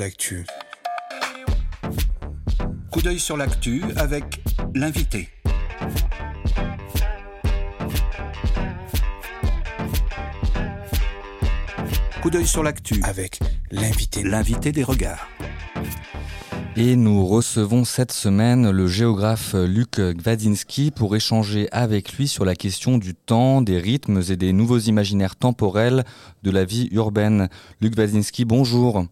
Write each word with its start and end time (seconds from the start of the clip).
l'actu. 0.00 0.46
Coup 2.90 3.02
d'œil 3.02 3.18
sur 3.18 3.36
l'actu 3.36 3.82
avec 3.96 4.42
l'invité. 4.74 5.28
Coup 12.22 12.30
d'œil 12.30 12.46
sur 12.46 12.62
l'actu 12.62 13.02
avec 13.02 13.40
l'invité. 13.70 14.22
L'invité 14.22 14.72
des 14.72 14.84
regards. 14.84 15.28
Et 16.76 16.96
nous 16.96 17.26
recevons 17.26 17.84
cette 17.84 18.12
semaine 18.12 18.70
le 18.70 18.86
géographe 18.86 19.54
Luc 19.54 20.00
Gwadzinski 20.00 20.92
pour 20.92 21.14
échanger 21.14 21.68
avec 21.72 22.14
lui 22.14 22.26
sur 22.26 22.46
la 22.46 22.54
question 22.54 22.96
du 22.96 23.14
temps, 23.14 23.60
des 23.60 23.78
rythmes 23.78 24.22
et 24.30 24.36
des 24.36 24.54
nouveaux 24.54 24.78
imaginaires 24.78 25.36
temporels 25.36 26.04
de 26.42 26.50
la 26.50 26.64
vie 26.64 26.88
urbaine. 26.92 27.50
Luc 27.82 27.94
Gwadzinski, 27.96 28.46
bonjour. 28.46 29.04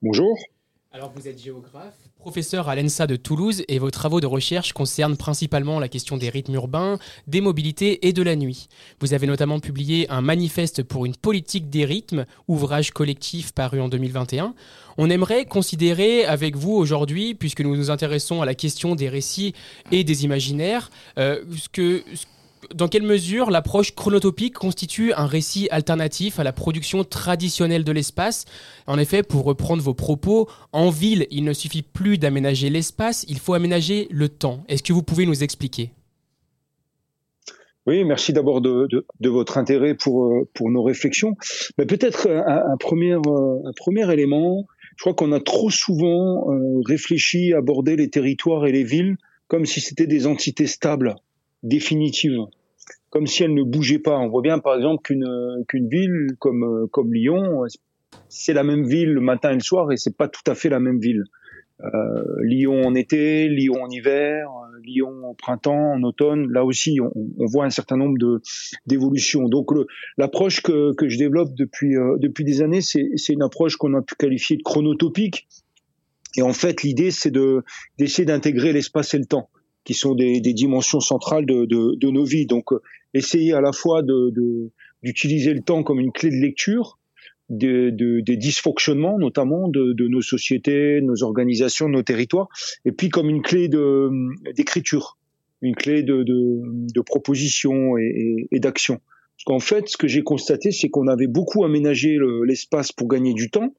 Bonjour. 0.00 0.38
Alors 0.92 1.12
vous 1.12 1.26
êtes 1.26 1.42
géographe, 1.42 1.98
professeur 2.20 2.68
à 2.68 2.76
l'ENSA 2.76 3.08
de 3.08 3.16
Toulouse 3.16 3.64
et 3.66 3.80
vos 3.80 3.90
travaux 3.90 4.20
de 4.20 4.26
recherche 4.26 4.72
concernent 4.72 5.16
principalement 5.16 5.80
la 5.80 5.88
question 5.88 6.16
des 6.16 6.28
rythmes 6.28 6.54
urbains, 6.54 7.00
des 7.26 7.40
mobilités 7.40 8.06
et 8.06 8.12
de 8.12 8.22
la 8.22 8.36
nuit. 8.36 8.68
Vous 9.00 9.12
avez 9.12 9.26
notamment 9.26 9.58
publié 9.58 10.08
un 10.08 10.20
manifeste 10.20 10.84
pour 10.84 11.04
une 11.04 11.16
politique 11.16 11.68
des 11.68 11.84
rythmes, 11.84 12.26
ouvrage 12.46 12.92
collectif 12.92 13.50
paru 13.50 13.80
en 13.80 13.88
2021. 13.88 14.54
On 14.98 15.10
aimerait 15.10 15.46
considérer 15.46 16.24
avec 16.24 16.54
vous 16.54 16.74
aujourd'hui, 16.74 17.34
puisque 17.34 17.60
nous 17.60 17.76
nous 17.76 17.90
intéressons 17.90 18.40
à 18.40 18.46
la 18.46 18.54
question 18.54 18.94
des 18.94 19.08
récits 19.08 19.52
et 19.90 20.04
des 20.04 20.24
imaginaires, 20.24 20.90
euh, 21.18 21.42
ce 21.56 21.68
que 21.68 22.04
dans 22.74 22.88
quelle 22.88 23.02
mesure 23.02 23.50
l'approche 23.50 23.94
chronotopique 23.94 24.54
constitue 24.54 25.12
un 25.12 25.26
récit 25.26 25.68
alternatif 25.70 26.38
à 26.38 26.44
la 26.44 26.52
production 26.52 27.04
traditionnelle 27.04 27.84
de 27.84 27.92
l'espace? 27.92 28.44
En 28.86 28.98
effet, 28.98 29.22
pour 29.22 29.44
reprendre 29.44 29.82
vos 29.82 29.94
propos, 29.94 30.48
en 30.72 30.90
ville, 30.90 31.26
il 31.30 31.44
ne 31.44 31.52
suffit 31.52 31.82
plus 31.82 32.18
d'aménager 32.18 32.70
l'espace, 32.70 33.24
il 33.28 33.38
faut 33.38 33.54
aménager 33.54 34.08
le 34.10 34.28
temps. 34.28 34.64
Est-ce 34.68 34.82
que 34.82 34.92
vous 34.92 35.02
pouvez 35.02 35.26
nous 35.26 35.42
expliquer? 35.42 35.90
Oui, 37.86 38.04
merci 38.04 38.32
d'abord 38.32 38.60
de, 38.60 39.06
votre 39.22 39.56
intérêt 39.56 39.94
pour, 39.94 40.46
pour 40.52 40.70
nos 40.70 40.82
réflexions. 40.82 41.36
Mais 41.78 41.86
peut-être 41.86 42.28
un, 42.28 42.76
premier, 42.76 43.12
un 43.12 43.72
premier 43.76 44.12
élément, 44.12 44.66
je 44.96 45.02
crois 45.02 45.14
qu'on 45.14 45.32
a 45.32 45.40
trop 45.40 45.70
souvent 45.70 46.52
euh, 46.52 46.82
réfléchi, 46.84 47.54
abordé 47.54 47.96
les 47.96 48.10
territoires 48.10 48.66
et 48.66 48.72
les 48.72 48.84
villes 48.84 49.16
comme 49.48 49.64
si 49.64 49.80
c'était 49.80 50.06
des 50.06 50.26
entités 50.26 50.66
stables, 50.66 51.16
définitives 51.62 52.38
comme 53.10 53.26
si 53.26 53.42
elle 53.42 53.54
ne 53.54 53.62
bougeait 53.62 53.98
pas. 53.98 54.18
On 54.18 54.28
voit 54.28 54.42
bien 54.42 54.58
par 54.58 54.76
exemple 54.76 55.02
qu'une 55.02 55.64
qu'une 55.68 55.88
ville 55.88 56.28
comme 56.38 56.88
comme 56.90 57.12
Lyon, 57.12 57.64
c'est 58.28 58.52
la 58.52 58.64
même 58.64 58.86
ville 58.86 59.10
le 59.10 59.20
matin 59.20 59.50
et 59.50 59.54
le 59.54 59.60
soir 59.60 59.90
et 59.92 59.96
c'est 59.96 60.16
pas 60.16 60.28
tout 60.28 60.42
à 60.46 60.54
fait 60.54 60.68
la 60.68 60.80
même 60.80 60.98
ville. 60.98 61.24
Euh, 61.80 62.24
Lyon 62.42 62.82
en 62.84 62.94
été, 62.96 63.48
Lyon 63.48 63.82
en 63.82 63.88
hiver, 63.88 64.48
Lyon 64.82 65.12
en 65.24 65.34
printemps, 65.34 65.92
en 65.92 66.02
automne, 66.02 66.50
là 66.50 66.64
aussi 66.64 66.98
on, 67.00 67.12
voit 67.46 67.66
un 67.66 67.70
certain 67.70 67.96
nombre 67.96 68.18
d'évolutions. 68.86 69.48
Donc 69.48 69.70
l'approche 70.16 70.60
que, 70.60 70.92
que 70.94 71.08
je 71.08 71.18
développe 71.18 71.54
depuis 71.54 71.96
euh, 71.96 72.16
depuis 72.18 72.44
des 72.44 72.62
années, 72.62 72.80
c'est 72.80 73.28
une 73.28 73.42
approche 73.42 73.76
qu'on 73.76 73.94
a 73.94 74.02
pu 74.02 74.16
qualifier 74.16 74.56
de 74.56 74.62
chronotopique. 74.62 75.46
Et 76.36 76.42
en 76.42 76.52
fait, 76.52 76.82
l'idée 76.82 77.10
c'est 77.10 77.30
de 77.30 77.62
d'essayer 77.96 78.26
d'intégrer 78.26 78.72
l'espace 78.72 79.14
et 79.14 79.18
le 79.18 79.26
temps 79.26 79.48
qui 79.88 79.94
sont 79.94 80.14
des, 80.14 80.40
dimensions 80.42 81.00
centrales 81.00 81.46
de, 81.46 82.10
nos 82.10 82.24
vies. 82.24 82.44
Donc, 82.44 82.74
euh, 82.74 82.82
essayer 83.14 83.54
à 83.54 83.62
la 83.62 83.72
fois 83.72 84.02
d'utiliser 85.02 85.54
le 85.54 85.62
temps 85.62 85.82
comme 85.82 85.98
une 85.98 86.12
clé 86.12 86.28
de 86.28 86.36
lecture 86.36 86.98
des 87.48 88.36
dysfonctionnements, 88.36 89.18
notamment 89.18 89.66
de, 89.66 90.08
nos 90.08 90.20
sociétés, 90.20 91.00
nos 91.00 91.22
organisations, 91.22 91.88
nos 91.88 92.02
territoires, 92.02 92.48
et 92.84 92.92
puis 92.92 93.08
comme 93.08 93.30
une 93.30 93.40
clé 93.40 93.70
d'écriture, 94.54 95.16
une 95.62 95.74
clé 95.74 96.02
de, 96.02 96.22
de 96.22 97.00
proposition 97.00 97.96
et, 97.96 98.60
d'action. 98.60 99.00
Parce 99.36 99.44
qu'en 99.46 99.60
fait, 99.60 99.88
ce 99.88 99.96
que 99.96 100.06
j'ai 100.06 100.22
constaté, 100.22 100.70
c'est 100.70 100.90
qu'on 100.90 101.08
avait 101.08 101.28
beaucoup 101.28 101.64
aménagé 101.64 102.18
l'espace 102.44 102.92
pour 102.92 103.08
gagner 103.08 103.32
du 103.32 103.50
temps. 103.50 103.74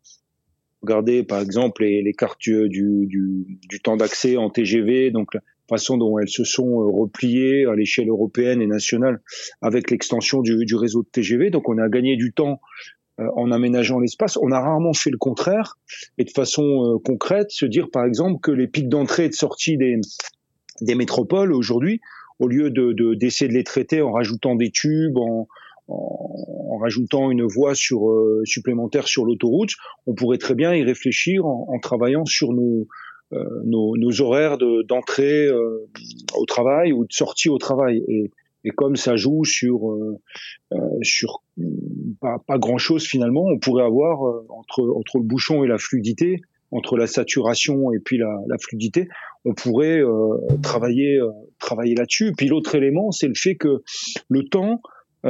Regardez 0.81 1.21
par 1.21 1.39
exemple 1.39 1.83
les, 1.83 2.13
cartes 2.13 2.39
du, 2.41 3.07
du 3.07 3.79
temps 3.83 3.95
d'accès 3.95 4.37
en 4.37 4.49
TGV, 4.49 5.11
donc 5.11 5.35
façon 5.69 5.97
dont 5.97 6.19
elles 6.19 6.29
se 6.29 6.43
sont 6.43 6.81
euh, 6.81 6.91
repliées 6.91 7.65
à 7.65 7.75
l'échelle 7.75 8.09
européenne 8.09 8.61
et 8.61 8.67
nationale 8.67 9.21
avec 9.61 9.91
l'extension 9.91 10.41
du, 10.41 10.65
du, 10.65 10.75
réseau 10.75 11.03
de 11.03 11.07
TGV. 11.07 11.49
Donc 11.49 11.69
on 11.69 11.77
a 11.77 11.87
gagné 11.87 12.17
du 12.17 12.33
temps 12.33 12.59
euh, 13.19 13.27
en 13.35 13.51
aménageant 13.51 13.99
l'espace. 13.99 14.37
On 14.41 14.51
a 14.51 14.59
rarement 14.59 14.93
fait 14.93 15.11
le 15.11 15.17
contraire 15.17 15.77
et 16.17 16.25
de 16.25 16.31
façon 16.31 16.63
euh, 16.63 16.97
concrète, 16.97 17.51
se 17.51 17.65
dire 17.65 17.89
par 17.89 18.05
exemple 18.05 18.39
que 18.41 18.51
les 18.51 18.67
pics 18.67 18.89
d'entrée 18.89 19.25
et 19.25 19.29
de 19.29 19.33
sortie 19.33 19.77
des, 19.77 20.01
des 20.81 20.95
métropoles 20.95 21.53
aujourd'hui, 21.53 22.01
au 22.39 22.47
lieu 22.47 22.69
de 22.69 23.13
d'essayer 23.13 23.49
de, 23.49 23.53
les 23.53 23.63
traiter 23.63 24.01
en 24.01 24.11
rajoutant 24.11 24.55
des 24.55 24.71
tubes, 24.71 25.17
en, 25.17 25.47
en, 25.87 26.77
rajoutant 26.77 27.31
une 27.31 27.43
voie 27.43 27.75
sur, 27.75 27.99
supplémentaire 28.45 29.07
sur 29.07 29.25
l'autoroute, 29.25 29.71
on 30.07 30.13
pourrait 30.13 30.37
très 30.37 30.55
bien 30.55 30.73
y 30.73 30.81
réfléchir 30.83 31.45
en, 31.45 31.67
en 31.67 31.79
travaillant 31.79 32.23
sur 32.23 32.53
nos, 32.53 32.87
euh, 32.87 32.87
nos, 33.31 33.95
nos, 33.97 34.21
horaires 34.21 34.57
d'entrée 34.57 35.45
euh, 35.45 35.87
au 36.35 36.45
travail 36.45 36.93
ou 36.93 37.05
de 37.05 37.13
sortie 37.13 37.49
au 37.49 37.57
travail. 37.57 38.03
Et, 38.07 38.31
et 38.65 38.69
comme 38.71 38.95
ça 38.95 39.15
joue 39.15 39.45
sur 39.45 39.91
euh, 39.91 40.17
sur 41.01 41.43
pas, 42.19 42.37
pas, 42.45 42.57
grand 42.57 42.77
chose 42.77 43.05
finalement, 43.05 43.45
on 43.45 43.59
pourrait 43.59 43.85
avoir 43.85 44.21
entre 44.49 44.81
entre 44.95 45.17
le 45.17 45.23
bouchon 45.23 45.63
et 45.63 45.67
la 45.67 45.77
fluidité, 45.77 46.41
entre 46.71 46.97
la 46.97 47.07
saturation 47.07 47.93
et 47.93 47.99
puis 47.99 48.17
la, 48.17 48.35
la 48.47 48.57
fluidité, 48.57 49.07
on 49.45 49.53
pourrait 49.53 50.01
travailler 50.61 51.19
travailler 51.57 51.95
là-dessus. 51.95 52.33
Puis 52.37 52.47
l'autre 52.47 52.75
élément, 52.75 53.11
c'est 53.11 53.27
le 53.27 53.35
fait 53.35 53.55
que 53.55 53.83
le 54.27 54.43
temps, 54.43 54.81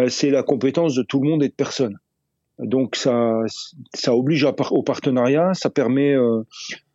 c'est 0.07 0.31
la 0.31 0.41
compétence 0.41 0.95
de 0.95 1.03
tout 1.03 1.21
le 1.21 1.29
monde 1.29 1.43
et 1.43 1.49
de 1.49 1.53
personne. 1.53 1.97
Donc 2.59 2.95
ça, 2.95 3.39
ça 3.93 4.15
oblige 4.15 4.45
au 4.71 4.83
partenariat, 4.83 5.53
ça 5.53 5.69
permet 5.69 6.13
euh, 6.13 6.41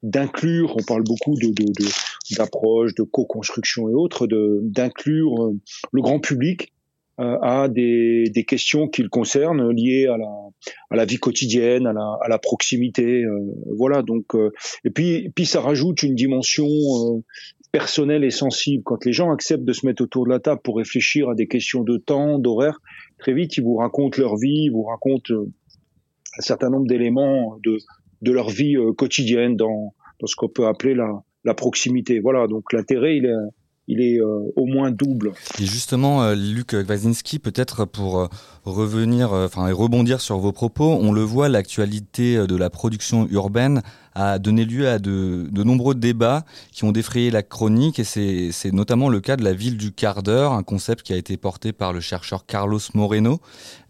d'inclure, 0.03 0.77
on 0.77 0.83
parle 0.83 1.05
beaucoup 1.05 1.35
de, 1.37 1.49
de, 1.49 3.03
co-construction 3.03 3.89
et 3.89 3.95
autres, 3.95 4.29
d'inclure 4.63 5.43
euh, 5.43 5.57
le 5.93 6.03
grand 6.03 6.21
public 6.21 6.73
euh, 7.19 7.39
à 7.41 7.69
des, 7.69 8.45
questions 8.47 8.89
qui 8.89 9.03
le 9.03 9.09
concernent, 9.09 9.71
liées 9.71 10.07
à 10.07 10.19
la, 10.95 11.05
vie 11.07 11.17
quotidienne, 11.17 11.87
à 11.87 11.95
la, 11.95 12.19
à 12.21 12.29
la 12.29 12.39
proximité. 12.39 13.25
voilà. 13.75 14.03
Donc, 14.03 14.35
et 14.85 14.91
puis, 14.91 15.31
puis 15.35 15.47
ça 15.47 15.61
rajoute 15.61 16.03
une 16.03 16.15
dimension 16.15 16.67
personnelle 17.75 18.23
et 18.23 18.31
sensible. 18.31 18.85
Quand 18.85 19.05
les 19.05 19.13
gens 19.13 19.33
acceptent 19.33 19.65
de 19.65 19.73
se 19.73 19.85
mettre 19.85 20.03
autour 20.03 20.27
de 20.27 20.31
la 20.31 20.39
table 20.39 20.61
pour 20.63 20.77
réfléchir 20.77 21.29
à 21.29 21.35
des 21.35 21.49
questions 21.49 21.83
de 21.83 21.97
temps, 21.97 22.39
d'horaire, 22.39 22.81
très 23.25 23.33
vite, 23.33 23.57
ils 23.57 23.65
vous 23.65 23.77
racontent 23.77 24.21
leur 24.21 24.37
vie, 24.37 24.65
ils 24.65 24.71
vous 24.71 24.83
racontent 24.83 25.33
euh, 25.33 25.51
un 26.39 26.43
certain 26.43 26.69
nombre 26.69 26.87
d'éléments 26.87 27.57
de, 27.65 27.79
leur 28.31 28.51
vie 28.51 28.77
euh, 28.77 28.93
quotidienne 28.93 29.57
dans, 29.57 29.95
ce 30.27 30.37
qu'on 30.37 30.49
peut 30.49 30.67
appeler 30.67 30.95
la, 30.95 31.55
proximité. 31.55 32.21
Voilà, 32.21 32.47
donc 32.47 32.71
l'intérêt, 32.75 33.17
il 33.17 34.01
est, 34.01 34.21
euh, 34.21 34.53
au 34.57 34.67
moins 34.67 34.91
double. 34.91 35.33
Et 35.59 35.65
justement, 35.65 36.33
Luc 36.33 36.75
Wazinski, 36.75 37.39
peut-être 37.39 37.87
pour 37.87 38.29
revenir, 38.65 39.33
enfin 39.33 39.73
rebondir 39.73 40.21
sur 40.21 40.37
vos 40.37 40.53
propos, 40.53 40.91
on 40.91 41.11
le 41.13 41.23
voit, 41.23 41.49
l'actualité 41.49 42.47
de 42.47 42.57
la 42.57 42.69
production 42.69 43.27
urbaine 43.31 43.81
a 44.15 44.39
donné 44.39 44.65
lieu 44.65 44.89
à 44.89 44.99
de, 44.99 45.49
de 45.51 45.65
nombreux 45.65 45.95
débats 45.95 46.45
qui 46.73 46.85
ont 46.85 46.93
défrayé 46.93 47.31
la 47.31 47.43
chronique 47.43 47.99
et 47.99 48.05
c'est 48.05 48.73
notamment 48.73 49.09
le 49.09 49.21
cas 49.21 49.37
de 49.37 49.45
la 49.45 49.53
ville 49.53 49.77
du 49.77 49.93
quart 49.93 50.23
d'heure, 50.23 50.53
un 50.53 50.63
concept 50.63 51.03
qui 51.03 51.13
a 51.13 51.17
été 51.17 51.37
porté 51.37 51.73
par 51.73 51.93
le 51.93 52.01
chercheur 52.01 52.47
Carlos 52.47 52.81
Moreno. 52.95 53.41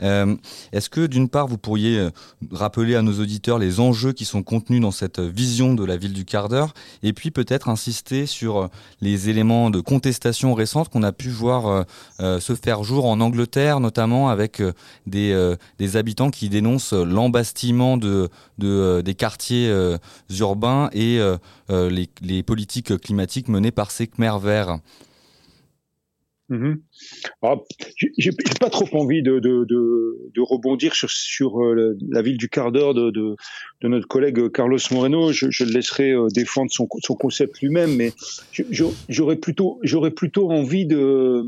Euh, 0.02 0.36
Est-ce 0.72 0.90
que 0.90 1.06
d'une 1.06 1.28
part 1.28 1.46
vous 1.46 1.58
pourriez 1.58 1.98
euh, 1.98 2.10
rappeler 2.50 2.94
à 2.96 3.02
nos 3.02 3.20
auditeurs 3.20 3.58
les 3.58 3.80
enjeux 3.80 4.12
qui 4.12 4.24
sont 4.24 4.42
contenus 4.42 4.80
dans 4.80 4.90
cette 4.90 5.20
vision 5.20 5.74
de 5.74 5.84
la 5.84 5.96
ville 5.96 6.12
du 6.12 6.24
quart 6.24 6.48
d'heure? 6.48 6.74
Et 7.02 7.12
puis 7.12 7.30
peut-être 7.30 7.68
insister 7.68 8.26
sur 8.26 8.56
euh, 8.58 8.68
les 9.00 9.28
éléments 9.28 9.70
de 9.70 9.80
contestation 9.80 10.54
récente 10.54 10.88
qu'on 10.88 11.02
a 11.02 11.12
pu 11.12 11.28
voir 11.28 11.84
se 12.18 12.54
faire 12.54 12.82
jour 12.82 13.06
en 13.06 13.20
Angleterre, 13.20 13.80
notamment 13.80 14.28
avec 14.28 14.62
des, 15.06 15.96
habitants 15.96 16.30
qui 16.30 16.48
dénoncent 16.48 16.92
l'embastillement 16.92 17.96
de, 17.96 18.28
de, 18.58 19.02
des 19.04 19.14
quartiers 19.14 19.72
urbains 20.40 20.90
et 20.92 21.18
euh, 21.18 21.36
euh, 21.70 21.90
les, 22.22 22.42
politiques 22.42 22.98
climatiques 22.98 23.48
menées 23.48 23.70
par 23.70 23.90
ces 23.90 24.06
Khmer 24.06 24.38
verts. 24.42 24.78
Mmh. 26.50 26.74
J'ai 28.18 28.32
pas 28.60 28.68
trop 28.68 28.86
envie 28.98 29.22
de, 29.22 30.40
rebondir 30.40 30.94
sur, 30.94 31.62
euh, 31.62 31.96
la 32.10 32.20
ville 32.20 32.36
du 32.36 32.50
quart 32.50 32.70
d'heure 32.70 32.92
de, 32.94 33.36
notre 33.82 34.06
collègue 34.06 34.50
Carlos 34.52 34.78
Moreno. 34.90 35.32
Je, 35.32 35.64
le 35.64 35.70
laisserai 35.72 36.14
défendre 36.34 36.70
son, 36.70 36.86
concept 36.86 37.60
lui-même, 37.60 37.96
mais 37.96 38.12
j'aurais 39.08 39.36
plutôt 39.36 40.50
envie 40.50 40.86
de 40.86 41.46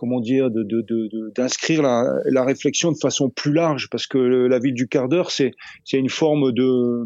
comment 0.00 0.20
dire, 0.20 0.48
d'inscrire 0.50 1.82
de, 1.82 1.82
de, 1.82 1.82
la, 1.82 2.14
la, 2.24 2.42
réflexion 2.42 2.90
de 2.90 2.96
façon 2.96 3.28
plus 3.28 3.52
large, 3.52 3.90
parce 3.90 4.06
que 4.06 4.16
la 4.16 4.58
ville 4.58 4.72
du 4.72 4.88
quart 4.88 5.10
d'heure, 5.10 5.30
c'est 5.30 5.52
une 5.92 6.08
forme 6.08 6.52
de, 6.52 7.04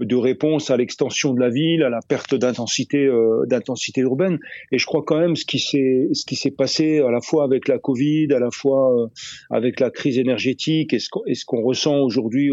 de 0.00 0.16
réponse 0.16 0.68
à 0.68 0.76
l'extension 0.76 1.34
de 1.34 1.40
la 1.40 1.50
ville, 1.50 1.84
à 1.84 1.88
la 1.88 2.00
perte 2.08 2.34
d'intensité 2.34 3.06
euh, 3.06 3.44
d'intensité 3.46 4.00
urbaine. 4.00 4.40
Et 4.72 4.78
je 4.78 4.86
crois 4.86 5.04
quand 5.06 5.20
même 5.20 5.36
ce 5.36 5.44
qui 5.44 5.60
s'est 5.60 6.08
ce 6.14 6.24
qui 6.24 6.34
s'est 6.34 6.50
passé 6.50 6.98
à 6.98 7.12
la 7.12 7.20
fois 7.20 7.44
avec 7.44 7.68
la 7.68 7.78
Covid, 7.78 8.32
à 8.32 8.40
la 8.40 8.50
fois 8.50 8.92
euh, 8.92 9.06
avec 9.50 9.78
la 9.78 9.90
crise 9.90 10.18
énergétique, 10.18 10.92
et 10.94 10.98
ce 10.98 11.10
qu'on 11.10 11.22
ce 11.32 11.44
qu'on 11.44 11.62
ressent 11.62 12.00
aujourd'hui 12.00 12.50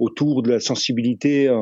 autour 0.00 0.42
de 0.42 0.50
la 0.50 0.58
sensibilité 0.58 1.46
à, 1.46 1.60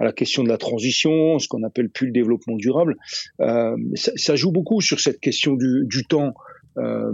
à, 0.00 0.04
la 0.04 0.12
question 0.12 0.42
de 0.42 0.48
la 0.48 0.58
transition, 0.58 1.38
ce 1.38 1.46
qu'on 1.46 1.62
appelle 1.62 1.88
plus 1.88 2.06
le 2.06 2.12
développement 2.12 2.56
durable, 2.56 2.96
euh, 3.40 3.76
ça, 3.94 4.10
ça, 4.16 4.34
joue 4.34 4.50
beaucoup 4.50 4.80
sur 4.80 4.98
cette 4.98 5.20
question 5.20 5.54
du, 5.54 5.84
du 5.86 6.04
temps. 6.04 6.34
Euh, 6.78 7.12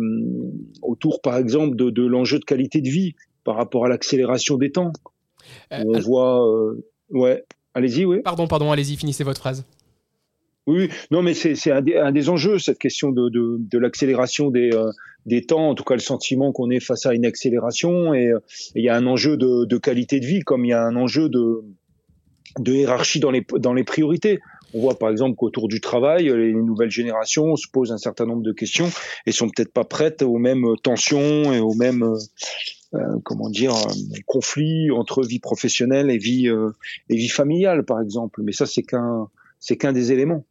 autour, 0.82 1.20
par 1.20 1.36
exemple, 1.36 1.76
de, 1.76 1.90
de 1.90 2.04
l'enjeu 2.04 2.38
de 2.38 2.44
qualité 2.44 2.80
de 2.80 2.88
vie 2.88 3.14
par 3.44 3.56
rapport 3.56 3.84
à 3.86 3.88
l'accélération 3.88 4.56
des 4.56 4.72
temps. 4.72 4.92
Euh, 5.72 5.84
on 5.86 6.00
voit, 6.00 6.48
euh, 6.48 6.84
ouais, 7.10 7.44
allez-y, 7.74 8.04
oui. 8.04 8.20
Pardon, 8.24 8.48
pardon, 8.48 8.72
allez-y, 8.72 8.96
finissez 8.96 9.24
votre 9.24 9.40
phrase. 9.40 9.64
Oui, 10.66 10.88
non, 11.10 11.22
mais 11.22 11.34
c'est 11.34 11.70
un, 11.70 11.84
un, 12.00 12.12
des 12.12 12.28
enjeux, 12.28 12.58
cette 12.58 12.78
question 12.78 13.10
de, 13.10 13.28
de, 13.28 13.56
de 13.58 13.78
l'accélération 13.78 14.50
des, 14.50 14.70
euh, 14.72 14.90
des 15.26 15.42
temps, 15.42 15.70
en 15.70 15.74
tout 15.74 15.84
cas 15.84 15.94
le 15.94 16.00
sentiment 16.00 16.52
qu'on 16.52 16.70
est 16.70 16.80
face 16.80 17.04
à 17.06 17.14
une 17.14 17.26
accélération, 17.26 18.14
et 18.14 18.32
il 18.76 18.84
y 18.84 18.88
a 18.88 18.96
un 18.96 19.06
enjeu 19.06 19.36
de, 19.36 19.64
de, 19.64 19.78
qualité 19.78 20.20
de 20.20 20.26
vie, 20.26 20.40
comme 20.40 20.64
il 20.64 20.68
y 20.68 20.72
a 20.72 20.82
un 20.82 20.94
enjeu 20.94 21.28
de, 21.28 21.64
de 22.58 22.72
hiérarchie 22.72 23.18
dans 23.18 23.32
les, 23.32 23.44
dans 23.58 23.74
les 23.74 23.84
priorités. 23.84 24.40
On 24.74 24.80
voit 24.80 24.98
par 24.98 25.10
exemple 25.10 25.36
qu'autour 25.36 25.68
du 25.68 25.80
travail, 25.80 26.24
les 26.24 26.52
nouvelles 26.52 26.90
générations 26.90 27.56
se 27.56 27.68
posent 27.68 27.92
un 27.92 27.98
certain 27.98 28.26
nombre 28.26 28.42
de 28.42 28.52
questions 28.52 28.90
et 29.26 29.32
sont 29.32 29.48
peut-être 29.48 29.72
pas 29.72 29.84
prêtes 29.84 30.22
aux 30.22 30.38
mêmes 30.38 30.66
tensions 30.82 31.52
et 31.52 31.60
aux 31.60 31.74
mêmes 31.74 32.16
euh, 32.94 33.18
comment 33.24 33.48
dire 33.48 33.74
conflits 34.26 34.90
entre 34.90 35.24
vie 35.24 35.38
professionnelle 35.38 36.10
et 36.10 36.18
vie 36.18 36.48
euh, 36.48 36.70
et 37.08 37.16
vie 37.16 37.28
familiale 37.28 37.84
par 37.84 38.00
exemple. 38.00 38.42
Mais 38.42 38.52
ça 38.52 38.66
c'est 38.66 38.82
qu'un 38.82 39.28
c'est 39.58 39.76
qu'un 39.76 39.92
des 39.92 40.12
éléments. 40.12 40.44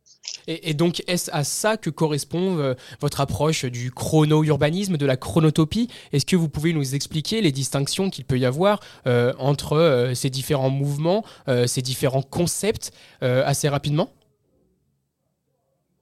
Et, 0.47 0.73
donc, 0.73 1.03
est-ce 1.07 1.29
à 1.31 1.44
ça 1.44 1.77
que 1.77 1.89
correspond 1.89 2.57
euh, 2.57 2.73
votre 3.00 3.21
approche 3.21 3.65
du 3.65 3.91
chrono-urbanisme, 3.91 4.97
de 4.97 5.06
la 5.06 5.18
chronotopie? 5.18 5.88
Est-ce 6.13 6.25
que 6.25 6.35
vous 6.35 6.50
pouvez 6.50 6.73
nous 6.73 6.95
expliquer 6.95 7.41
les 7.41 7.51
distinctions 7.51 8.09
qu'il 8.09 8.25
peut 8.25 8.39
y 8.39 8.45
avoir 8.45 8.79
euh, 9.07 9.33
entre 9.38 9.73
euh, 9.73 10.13
ces 10.13 10.29
différents 10.29 10.69
mouvements, 10.69 11.23
ces 11.65 11.81
différents 11.81 12.21
concepts, 12.21 12.91
assez 13.21 13.69
rapidement? 13.69 14.09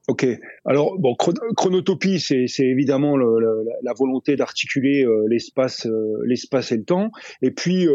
Ok. 0.07 0.25
Alors, 0.65 0.97
chronotopie, 1.55 2.19
c'est 2.19 2.47
évidemment 2.59 3.17
la 3.17 3.93
volonté 3.93 4.35
d'articuler 4.35 5.05
l'espace, 5.27 5.87
l'espace 6.25 6.71
et 6.71 6.77
le 6.77 6.83
temps. 6.83 7.11
Et 7.41 7.51
puis, 7.51 7.87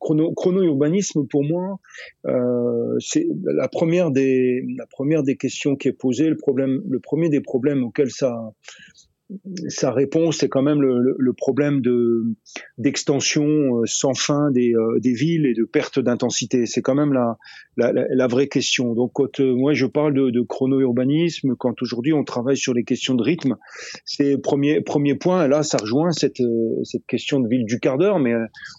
chrono, 0.00 0.32
chrono-urbanisme 0.32 1.26
pour 1.26 1.44
moi, 1.44 1.78
euh, 2.26 2.96
c'est 3.00 3.26
la 3.44 3.68
première 3.68 4.10
des 4.10 4.64
la 4.76 4.86
première 4.86 5.22
des 5.22 5.36
questions 5.36 5.76
qui 5.76 5.88
est 5.88 5.92
posée, 5.92 6.28
le 6.28 6.36
problème, 6.36 6.82
le 6.88 7.00
premier 7.00 7.28
des 7.28 7.40
problèmes 7.40 7.84
auxquels 7.84 8.10
ça 8.10 8.52
sa 9.68 9.92
réponse, 9.92 10.38
c'est 10.38 10.48
quand 10.48 10.62
même 10.62 10.80
le, 10.80 11.32
problème 11.32 11.80
de 11.80 12.24
d'extension 12.78 13.44
euh, 13.44 13.82
sans 13.86 14.14
fin 14.14 14.50
des, 14.50 14.72
euh, 14.74 14.98
des 15.00 15.12
villes 15.12 15.46
et 15.46 15.54
de 15.54 15.64
perte 15.64 15.98
d'intensité. 15.98 16.66
C'est 16.66 16.80
quand 16.82 16.94
même 16.94 17.12
la, 17.12 18.26
vraie 18.26 18.48
question. 18.48 18.94
Donc, 18.94 19.12
euh, 19.20 19.54
moi 19.54 19.74
je 19.74 19.86
parle 19.86 20.14
de, 20.14 20.30
de 20.30 20.40
chrono-urbanisme, 20.40 21.54
quand 21.56 21.82
aujourd'hui 21.82 22.12
on 22.12 22.24
travaille 22.24 22.56
sur 22.56 22.72
les 22.72 22.84
questions 22.84 23.14
de 23.14 23.22
rythme, 23.22 23.56
c'est 24.04 24.38
premier 24.38 24.80
premier 24.80 25.14
point. 25.14 25.46
Là, 25.48 25.62
ça 25.62 25.78
rejoint 25.78 26.12
cette 26.12 26.40
question 27.06 27.40
de 27.40 27.48
ville 27.48 27.64
du 27.64 27.80
quart 27.80 27.98
d'heure, 27.98 28.18
mais 28.18 28.34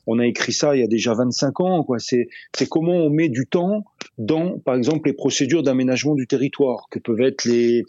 on 0.08 0.20
a 0.20 0.26
écrit 0.26 0.54
ça 0.54 0.76
il 0.76 0.82
y 0.82 0.84
a 0.84 0.88
déjà 0.88 1.14
25 1.14 1.60
ans. 1.62 1.86
C'est 1.98 2.28
comment 2.70 2.96
on 2.96 3.10
met 3.10 3.30
du 3.30 3.48
temps 3.48 3.84
dans, 4.18 4.60
par 4.60 4.76
exemple, 4.76 5.10
les 5.10 5.14
procédures 5.14 5.64
d'aménagement 5.64 6.16
du 6.16 6.26
territoire, 6.26 6.88
que 6.90 7.00
peuvent 7.00 7.22
être 7.22 7.46
les 7.46 7.84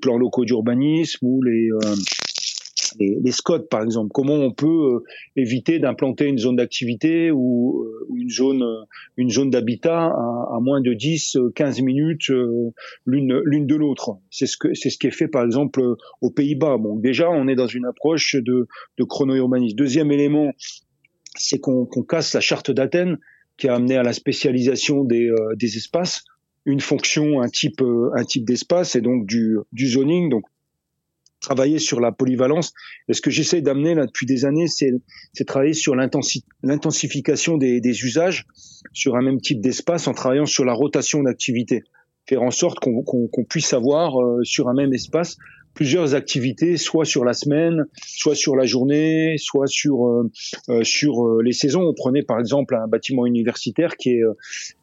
plans 0.00 0.18
locaux 0.18 0.44
d'urbanisme 0.44 1.24
ou 1.26 1.42
les, 1.42 1.51
euh, 1.70 1.94
les, 2.98 3.18
les 3.22 3.32
SCOT 3.32 3.68
par 3.70 3.82
exemple. 3.82 4.10
Comment 4.12 4.34
on 4.34 4.52
peut 4.52 4.66
euh, 4.66 5.04
éviter 5.36 5.78
d'implanter 5.78 6.26
une 6.26 6.38
zone 6.38 6.56
d'activité 6.56 7.30
ou 7.30 7.86
une 8.14 8.30
zone 8.30 8.64
une 9.16 9.30
zone 9.30 9.50
d'habitat 9.50 10.06
à, 10.06 10.58
moins 10.60 10.80
de 10.80 10.92
10 10.92 11.38
15 11.54 11.80
minutes 11.82 12.30
l'une 13.06 13.66
de 13.66 13.74
l'autre? 13.74 14.18
C'est 14.30 14.46
ce 14.46 14.56
que 14.56 14.74
c'est 14.74 14.90
ce 14.90 14.98
qui 14.98 15.06
est 15.06 15.16
fait 15.16 15.28
par 15.28 15.44
exemple 15.44 15.82
aux 16.20 16.30
Pays-Bas. 16.30 16.76
Bon, 16.78 16.96
déjà 16.96 17.30
on 17.30 17.48
est 17.48 17.56
dans 17.56 17.66
une 17.66 17.86
approche 17.86 18.36
de 18.36 18.66
de 18.98 19.04
chrono-urbanisme. 19.04 19.76
Deuxième 19.76 20.12
élément, 20.12 20.52
c'est 21.36 21.58
qu'on 21.58 21.86
casse 21.86 22.34
la 22.34 22.40
charte 22.40 22.70
d'Athènes 22.70 23.18
qui 23.56 23.68
a 23.68 23.74
amené 23.74 23.96
à 23.96 24.02
la 24.02 24.12
spécialisation 24.12 25.04
des, 25.04 25.28
euh, 25.28 25.54
espaces, 25.60 26.24
une 26.64 26.80
fonction, 26.80 27.40
un 27.40 27.48
type, 27.48 27.80
euh, 27.80 28.10
un 28.14 28.24
type 28.24 28.44
d'espace 28.44 28.96
et 28.96 29.00
donc 29.00 29.26
du, 29.26 29.56
du 29.72 29.88
zoning. 29.88 30.28
Donc 30.30 30.44
travailler 31.42 31.78
sur 31.78 32.00
la 32.00 32.12
polyvalence. 32.12 32.72
Et 33.08 33.12
ce 33.12 33.20
que 33.20 33.30
j'essaie 33.30 33.60
d'amener 33.60 33.94
là 33.94 34.06
depuis 34.06 34.24
des 34.24 34.46
années, 34.46 34.68
c'est 34.68 35.44
travailler 35.44 35.74
sur 35.74 35.94
l'intensification 35.94 37.58
des, 37.58 37.80
des, 37.80 38.04
usages 38.04 38.46
sur 38.92 39.16
un 39.16 39.22
même 39.22 39.40
type 39.40 39.60
d'espace 39.60 40.08
en 40.08 40.14
travaillant 40.14 40.46
sur 40.46 40.64
la 40.64 40.72
rotation 40.72 41.22
d'activité. 41.22 41.82
Faire 42.26 42.42
en 42.42 42.50
sorte 42.50 42.78
qu'on 42.78 43.02
qu 43.02 43.44
puisse 43.44 43.72
avoir 43.74 44.22
euh, 44.22 44.44
sur 44.44 44.68
un 44.68 44.74
même 44.74 44.94
espace 44.94 45.36
plusieurs 45.74 46.14
activités, 46.14 46.76
soit 46.76 47.04
sur 47.04 47.24
la 47.24 47.32
semaine, 47.32 47.86
soit 48.04 48.34
sur 48.34 48.56
la 48.56 48.64
journée, 48.64 49.36
soit 49.38 49.66
sur 49.66 50.06
euh, 50.06 50.30
euh 50.68 50.84
sur 50.84 51.26
euh, 51.26 51.42
les 51.42 51.52
saisons. 51.52 51.82
On 51.82 51.94
prenait 51.94 52.22
par 52.22 52.38
exemple 52.38 52.74
un 52.74 52.86
bâtiment 52.86 53.26
universitaire 53.26 53.96
qui 53.96 54.10
est 54.10 54.22
euh, 54.22 54.34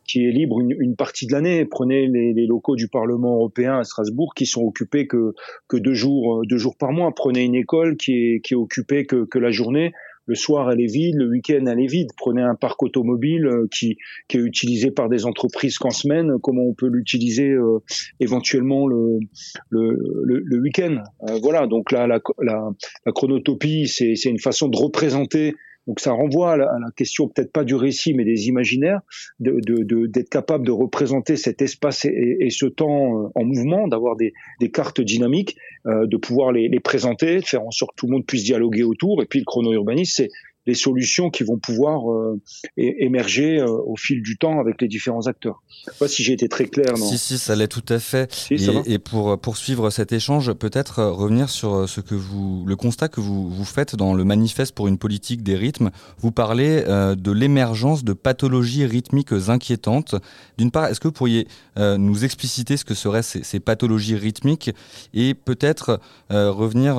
qui 0.07 0.25
est 0.25 0.31
libre 0.31 0.59
une, 0.59 0.75
une 0.79 0.95
partie 0.95 1.27
de 1.27 1.33
l'année. 1.33 1.65
Prenez 1.65 2.07
les, 2.07 2.33
les, 2.33 2.47
locaux 2.47 2.75
du 2.75 2.87
Parlement 2.87 3.35
européen 3.35 3.77
à 3.77 3.83
Strasbourg 3.83 4.33
qui 4.35 4.45
sont 4.45 4.63
occupés 4.63 5.05
que 5.05 5.33
que 5.67 5.77
deux 5.77 5.93
jours 5.93 6.41
deux 6.45 6.57
jours 6.57 6.75
par 6.75 6.91
mois. 6.91 7.13
Prenez 7.15 7.43
une 7.43 7.55
école 7.55 7.95
qui 7.95 8.13
est 8.13 8.39
qui 8.41 8.53
est 8.53 8.57
occupée 8.57 9.05
que 9.05 9.25
que 9.25 9.37
la 9.37 9.51
journée 9.51 9.93
le 10.29 10.35
soir 10.35 10.71
elle 10.71 10.79
est 10.79 10.91
vide, 10.91 11.15
le 11.15 11.27
week-end 11.27 11.65
elle 11.65 11.79
est 11.79 11.87
vide. 11.87 12.11
Prenez 12.15 12.43
un 12.43 12.53
parc 12.53 12.83
automobile 12.83 13.47
euh, 13.47 13.67
qui, 13.71 13.97
qui 14.27 14.37
est 14.37 14.41
utilisé 14.41 14.91
par 14.91 15.09
des 15.09 15.25
entreprises 15.25 15.79
qu'en 15.79 15.89
semaine, 15.89 16.33
comment 16.41 16.61
on 16.61 16.73
peut 16.75 16.87
l'utiliser 16.87 17.49
euh, 17.49 17.79
éventuellement 18.19 18.87
le, 18.87 19.19
week-end? 19.71 21.01
Euh, 21.27 21.39
voilà, 21.41 21.65
donc 21.65 21.91
là 21.91 22.05
la, 22.05 22.19
la, 22.41 22.69
la 23.05 23.11
chronotopie, 23.11 23.87
c'est 23.87 24.13
une 24.25 24.39
façon 24.39 24.67
de 24.67 24.77
représenter 24.77 25.55
donc 25.87 25.99
ça 25.99 26.11
renvoie 26.11 26.53
à 26.53 26.57
la, 26.57 26.91
question 26.95 27.27
peut-être 27.27 27.51
pas 27.51 27.63
du 27.63 27.75
récit 27.75 28.13
mais 28.13 28.25
des 28.25 28.47
imaginaires, 28.47 29.01
d'être 29.39 29.65
de, 29.65 30.05
de, 30.05 30.21
capable 30.21 30.65
de 30.65 30.71
représenter 30.71 31.35
cet 31.35 31.61
espace 31.61 32.05
et, 32.05 32.37
et 32.39 32.49
ce 32.49 32.65
temps 32.65 33.23
euh, 33.23 33.27
en 33.35 33.43
mouvement, 33.43 33.87
d'avoir 33.87 34.15
des, 34.15 34.33
des, 34.59 34.69
cartes 34.69 35.01
dynamiques, 35.01 35.57
euh, 35.87 36.05
de 36.05 36.17
pouvoir 36.17 36.51
les, 36.51 36.67
les, 36.67 36.79
présenter, 36.79 37.39
de 37.39 37.45
faire 37.45 37.63
en 37.63 37.71
sorte 37.71 37.91
que 37.91 38.01
tout 38.01 38.07
le 38.07 38.13
monde 38.13 38.25
puisse 38.25 38.43
dialoguer 38.43 38.83
autour. 38.83 39.21
Et 39.23 39.25
puis 39.25 39.39
le 39.39 39.45
chrono-urbanisme, 39.45 40.13
c'est 40.15 40.29
les 40.69 40.75
solutions 40.75 41.29
qui 41.29 41.43
vont 41.43 41.57
pouvoir 41.57 42.11
euh, 42.11 42.39
émerger 42.77 43.59
euh, 43.59 43.67
au 43.67 43.95
fil 43.95 44.21
du 44.21 44.37
temps 44.37 44.59
avec 44.59 44.81
les 44.81 44.87
différents 44.87 45.27
acteurs. 45.27 45.61
Je 45.69 45.91
sais 45.91 45.97
pas 45.97 46.07
si 46.07 46.23
j'ai 46.23 46.33
été 46.33 46.47
très 46.47 46.65
clair. 46.65 46.93
Non 46.97 47.05
si, 47.05 47.17
si, 47.17 47.37
ça 47.37 47.55
l'est 47.55 47.67
tout 47.67 47.85
à 47.89 47.99
fait. 47.99 48.31
Si, 48.31 48.53
et, 48.53 48.93
et, 48.93 48.99
pour 48.99 49.39
poursuivre 49.39 49.89
cet 49.89 50.11
échange, 50.13 50.53
peut-être 50.53 51.03
revenir 51.03 51.49
sur 51.49 51.89
ce 51.89 52.01
que 52.01 52.15
vous, 52.15 52.63
le 52.67 52.75
constat 52.75 53.07
que 53.07 53.19
vous, 53.19 53.49
vous 53.49 53.65
faites 53.65 53.95
dans 53.95 54.13
le 54.13 54.23
manifeste 54.23 54.75
pour 54.75 54.87
une 54.87 54.97
politique 54.97 55.43
des 55.43 55.55
rythmes. 55.55 55.89
Vous 56.19 56.31
parlez 56.31 56.83
euh, 56.87 57.15
de 57.15 57.31
l'émergence 57.31 58.03
de 58.03 58.13
pathologies 58.13 58.85
rythmiques 58.85 59.33
inquiétantes. 59.47 60.15
D'une 60.57 60.71
part, 60.71 60.85
est-ce 60.87 60.99
que 60.99 61.07
vous 61.07 61.13
pourriez 61.13 61.47
euh, 61.77 61.97
nous 61.97 62.25
expliciter 62.25 62.77
ce 62.77 62.85
que 62.85 62.93
seraient 62.93 63.23
ces, 63.23 63.43
ces 63.43 63.59
pathologies 63.59 64.15
rythmiques 64.15 64.71
et 65.13 65.33
peut-être 65.33 65.99
euh, 66.31 66.51
revenir 66.51 66.97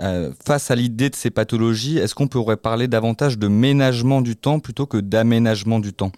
euh, 0.00 0.32
face 0.44 0.70
à 0.70 0.74
l'idée 0.74 1.10
de 1.10 1.14
ces 1.14 1.30
pathologies, 1.30 1.98
est-ce 1.98 2.14
qu'on 2.14 2.28
pourrait 2.28 2.56
parler 2.56 2.88
davantage 2.88 3.38
de 3.38 3.48
ménagement 3.48 4.22
du 4.22 4.36
temps 4.36 4.58
plutôt 4.58 4.86
que 4.86 4.98
d'aménagement 4.98 5.80
du 5.80 5.92
temps? 5.92 6.12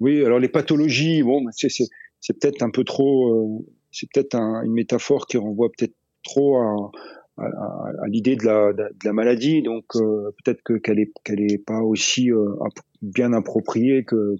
Oui, 0.00 0.24
alors 0.24 0.38
les 0.38 0.48
pathologies, 0.48 1.22
bon, 1.22 1.44
c'est 1.52 2.38
peut-être 2.38 2.62
un 2.62 2.70
peu 2.70 2.84
trop, 2.84 3.32
euh, 3.32 3.66
c'est 3.90 4.08
peut-être 4.12 4.34
un, 4.34 4.62
une 4.62 4.72
métaphore 4.72 5.26
qui 5.26 5.36
renvoie 5.36 5.68
peut-être 5.76 5.94
trop 6.22 6.56
à, 6.58 6.90
l'idée 8.08 8.34
de 8.34 8.44
la, 8.44 9.12
maladie, 9.12 9.62
donc 9.62 9.84
euh, 9.94 10.32
peut-être 10.42 10.60
que 10.64 10.74
qu'elle 10.74 10.98
est 10.98 11.12
qu'elle 11.22 11.40
est 11.40 11.58
pas 11.58 11.82
aussi 11.82 12.30
bien 13.02 13.32
appropriée 13.32 14.04
que 14.04 14.36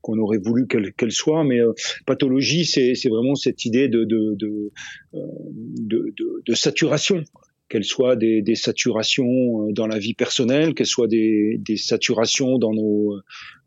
qu'on 0.00 0.18
aurait 0.18 0.38
voulu 0.38 0.66
qu'elle 0.66 0.92
qu'elle 0.92 1.12
soit, 1.12 1.44
mais 1.44 1.60
euh, 1.60 1.72
pathologie, 2.06 2.64
c'est 2.64 2.94
c'est 2.94 3.08
vraiment 3.08 3.34
cette 3.34 3.64
idée 3.64 3.88
de 3.88 4.04
de 4.04 4.34
de, 4.34 4.70
euh, 5.14 5.18
de 5.52 6.12
de, 6.16 6.42
de 6.44 6.54
saturation 6.54 7.24
qu'elles 7.68 7.84
soient 7.84 8.14
des, 8.14 8.42
des, 8.42 8.54
saturations 8.54 9.72
dans 9.72 9.88
la 9.88 9.98
vie 9.98 10.14
personnelle, 10.14 10.72
qu'elles 10.72 10.86
soient 10.86 11.08
des, 11.08 11.58
des, 11.58 11.76
saturations 11.76 12.58
dans 12.58 12.72
nos, 12.72 13.18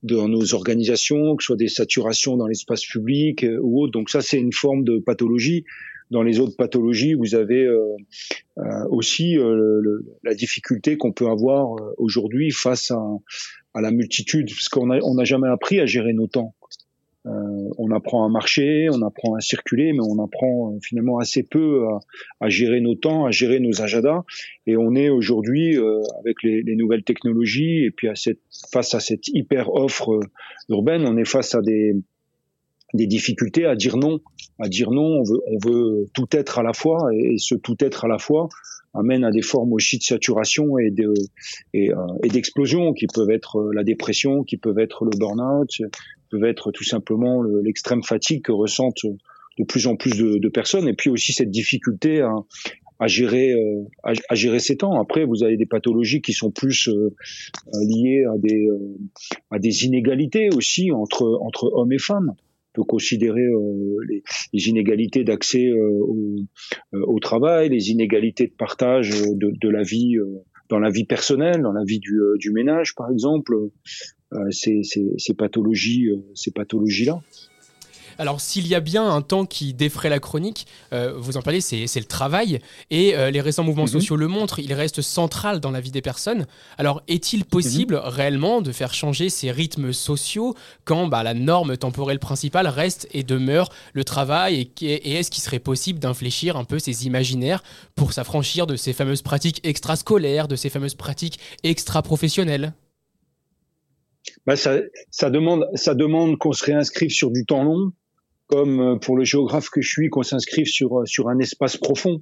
dans 0.03 0.29
nos 0.29 0.53
organisations, 0.53 1.36
que 1.36 1.43
ce 1.43 1.48
soit 1.48 1.57
des 1.57 1.67
saturations 1.67 2.38
dans 2.38 2.48
l'espace 2.48 2.86
public 2.86 3.45
ou 3.62 3.83
autre. 3.83 3.91
Donc 3.91 4.09
ça, 4.09 4.21
c'est 4.21 4.39
une 4.39 4.53
forme 4.53 4.86
de 4.86 5.00
pathologie. 5.00 5.65
Dans 6.12 6.24
les 6.24 6.39
autres 6.39 6.55
pathologies, 6.55 7.13
vous 7.13 7.36
avez 7.36 7.65
euh, 7.65 7.95
euh, 8.57 8.63
aussi 8.89 9.38
euh, 9.38 10.00
la 10.24 10.33
difficulté 10.33 10.98
qu'on 10.98 11.12
peut 11.12 11.27
avoir 11.27 11.75
aujourd'hui 11.98 12.50
face 12.51 12.89
à, 12.89 13.03
à, 13.73 13.81
la 13.81 13.91
multitude, 13.91 14.49
parce 14.49 14.69
qu'on 14.69 14.88
n'a 14.88 14.99
on 15.03 15.15
n'a 15.15 15.23
jamais 15.23 15.47
appris 15.47 15.79
à 15.79 15.85
gérer 15.85 16.13
nos 16.13 16.27
temps. 16.27 16.53
Euh, 17.25 17.69
on 17.77 17.91
apprend 17.91 18.25
à 18.25 18.29
marcher, 18.29 18.88
on 18.89 19.01
apprend 19.01 19.35
à 19.35 19.41
circuler, 19.41 19.91
mais 19.91 19.99
on 20.01 20.23
apprend 20.23 20.71
euh, 20.71 20.79
finalement 20.81 21.19
assez 21.19 21.43
peu 21.43 21.85
à, 22.39 22.49
gérer 22.49 22.79
nos 22.79 22.95
temps, 22.95 23.25
à 23.25 23.31
gérer 23.31 23.59
nos 23.59 23.81
agendas. 23.81 24.23
Et 24.67 24.77
on 24.77 24.95
est 24.95 25.09
aujourd'hui, 25.09 25.77
euh, 25.77 26.01
avec 26.21 26.41
les, 26.43 26.75
nouvelles 26.75 27.03
technologies, 27.03 27.83
et 27.83 27.91
puis 27.91 28.07
à 28.07 28.15
cette, 28.15 28.39
face 28.71 28.93
à 28.93 28.99
cette 28.99 29.27
hyper 29.27 29.69
offre 29.73 30.19
urbaine, 30.69 31.05
on 31.05 31.17
est 31.17 31.25
face 31.25 31.55
à 31.55 31.61
des, 31.61 31.93
des 32.93 33.08
difficultés 33.08 33.65
à 33.65 33.75
dire 33.75 33.98
non, 33.98 34.19
à 34.60 34.67
dire 34.67 34.91
non. 34.91 35.19
On 35.19 35.24
veut, 35.24 35.41
on 35.48 35.58
veut 35.58 36.05
tout 36.13 36.27
être 36.31 36.60
à 36.60 36.63
la 36.63 36.74
fois, 36.74 37.10
et, 37.13 37.38
ce 37.38 37.55
tout 37.55 37.77
être 37.79 38.05
à 38.05 38.08
la 38.08 38.17
fois 38.17 38.50
amène 38.96 39.24
à 39.24 39.29
des 39.29 39.43
formes 39.43 39.74
aussi 39.74 40.00
de 40.00 40.03
saturation 40.03 40.79
et 40.79 40.89
de 40.89 41.13
et, 41.74 41.91
et 42.24 42.27
d'explosion 42.27 42.93
qui 42.93 43.05
peuvent 43.05 43.29
être 43.29 43.72
la 43.72 43.84
dépression, 43.84 44.43
qui 44.43 44.58
peuvent 44.58 44.79
être 44.79 45.05
le 45.05 45.12
burn-out, 45.17 45.69
peuvent 46.29 46.46
être 46.46 46.72
tout 46.72 46.84
simplement 46.84 47.43
l'extrême 47.43 48.03
fatigue 48.03 48.41
que 48.43 48.51
ressentent 48.51 49.05
de 49.60 49.63
plus 49.65 49.88
en 49.88 49.96
plus 49.96 50.17
de, 50.17 50.50
personnes, 50.50 50.88
et 50.88 50.93
puis 50.93 51.10
aussi 51.10 51.34
cette 51.34 51.51
difficulté 51.51 52.22
à, 52.22 52.34
à 53.00 53.08
gérer 53.08 53.51
euh, 53.51 53.84
à, 54.03 54.36
gérer 54.36 54.60
ces 54.60 54.77
temps. 54.77 55.00
Après, 55.00 55.25
vous 55.25 55.43
avez 55.43 55.58
des 55.58 55.65
pathologies 55.65 56.22
qui 56.22 56.34
sont 56.34 56.50
plus 56.50 56.88
euh, 56.88 57.13
liées 57.74 58.24
à 58.25 58.38
des 58.38 58.67
euh, 58.67 58.98
à 59.51 59.60
des 59.60 59.86
inégalités 59.86 60.50
aussi 60.55 60.91
entre 60.91 61.39
entre 61.41 61.69
hommes 61.74 61.91
et 61.91 62.00
femmes. 62.00 62.34
Peut 62.79 62.86
considérer 62.86 63.45
les, 64.07 64.24
les, 64.53 64.69
inégalités 64.69 65.25
d'accès 65.25 65.69
au, 65.74 66.38
au, 66.93 67.19
travail, 67.19 67.67
les 67.67 67.91
inégalités 67.91 68.48
de 68.48 68.53
partage 68.53 69.12
de, 69.12 69.69
la 69.69 69.83
vie 69.83 70.15
dans 70.69 70.79
la 70.79 70.89
vie 70.89 71.03
personnelle, 71.03 71.62
dans 71.62 71.74
la 71.74 71.83
vie 71.83 72.00
du, 72.00 72.51
ménage, 72.51 72.95
par 72.95 73.12
exemple, 73.12 73.53
euh, 74.33 74.51
ces, 74.51 75.33
pathologies, 75.38 76.07
euh, 76.07 76.17
ces 76.36 76.51
pathologies-là. 76.51 77.21
Alors 78.19 78.41
s'il 78.41 78.67
y 78.67 78.75
a 78.75 78.79
bien 78.79 79.09
un 79.09 79.21
temps 79.21 79.45
qui 79.45 79.73
défraie 79.73 80.09
la 80.09 80.19
chronique, 80.19 80.67
euh, 80.93 81.13
vous 81.17 81.38
en 81.38 81.41
parlez, 81.41 81.61
c'est 81.61 81.88
le 81.95 82.03
travail. 82.03 82.59
Et 82.91 83.15
les 83.31 83.41
récents 83.41 83.63
mouvements 83.63 83.83
mhm. 83.83 83.89
sociaux 83.89 84.15
le 84.15 84.27
montrent, 84.27 84.59
il 84.59 84.73
reste 84.73 85.01
central 85.01 85.59
dans 85.59 85.71
la 85.71 85.81
vie 85.81 85.91
des 85.91 86.01
personnes. 86.01 86.45
Alors 86.77 87.01
est-il 87.07 87.45
possible 87.45 87.95
mhm. 87.95 88.01
réellement 88.03 88.61
de 88.61 88.71
faire 88.71 88.93
changer 88.93 89.29
ces 89.29 89.51
rythmes 89.51 89.93
sociaux 89.93 90.55
quand 90.85 91.07
bah, 91.07 91.23
la 91.23 91.33
norme 91.33 91.77
temporelle 91.77 92.19
principale 92.19 92.67
reste 92.67 93.07
et 93.11 93.23
demeure 93.23 93.69
le 93.93 94.03
travail 94.03 94.69
Et, 94.81 94.85
et 94.85 95.13
est-ce 95.15 95.31
qu'il 95.31 95.41
serait 95.41 95.59
possible 95.59 95.99
d'infléchir 95.99 96.57
un 96.57 96.65
peu 96.65 96.79
ces 96.79 97.07
imaginaires 97.07 97.63
pour 97.95 98.13
s'affranchir 98.13 98.67
de 98.67 98.75
ces 98.75 98.93
fameuses 98.93 99.21
pratiques 99.21 99.61
extrascolaires, 99.63 100.47
de 100.47 100.55
ces 100.55 100.69
fameuses 100.69 100.95
pratiques 100.95 101.39
extra-professionnelles? 101.63 102.73
Bah, 104.45 104.55
ça, 104.55 104.77
ça, 105.11 105.29
demande, 105.29 105.65
ça 105.75 105.93
demande 105.93 106.38
qu'on 106.38 106.53
se 106.53 106.65
réinscrive 106.65 107.11
sur 107.11 107.31
du 107.31 107.45
temps 107.45 107.63
long, 107.63 107.91
comme 108.49 108.81
euh, 108.81 108.95
pour 108.97 109.15
le 109.15 109.23
géographe 109.23 109.69
que 109.69 109.81
je 109.81 109.89
suis, 109.89 110.09
qu'on 110.09 110.23
s'inscrive 110.23 110.67
sur, 110.67 110.99
euh, 110.99 111.05
sur 111.05 111.29
un 111.29 111.39
espace 111.39 111.77
profond. 111.77 112.19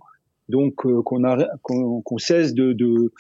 Donc 0.49 0.85
euh, 0.85 1.01
qu'on 1.01 2.01
qu'on 2.01 2.17
cesse 2.17 2.53
de, 2.53 2.71
de, 2.71 3.11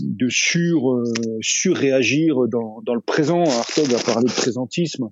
de 0.00 0.28
sur, 0.30 1.02
surréagir 1.40 2.48
dans, 2.48 2.80
dans 2.82 2.94
le 2.94 3.00
présent. 3.00 3.42
Hartog 3.42 3.92
a 3.92 4.02
parlé 4.02 4.26
de 4.28 4.32
présentisme. 4.32 5.08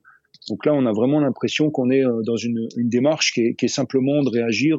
Donc 0.48 0.64
là, 0.64 0.72
on 0.74 0.86
a 0.86 0.92
vraiment 0.92 1.20
l'impression 1.20 1.70
qu'on 1.70 1.90
est 1.90 2.02
dans 2.24 2.36
une, 2.36 2.68
une 2.76 2.88
démarche 2.88 3.32
qui 3.32 3.42
est, 3.42 3.54
qui 3.54 3.66
est 3.66 3.68
simplement 3.68 4.22
de 4.22 4.30
réagir 4.30 4.78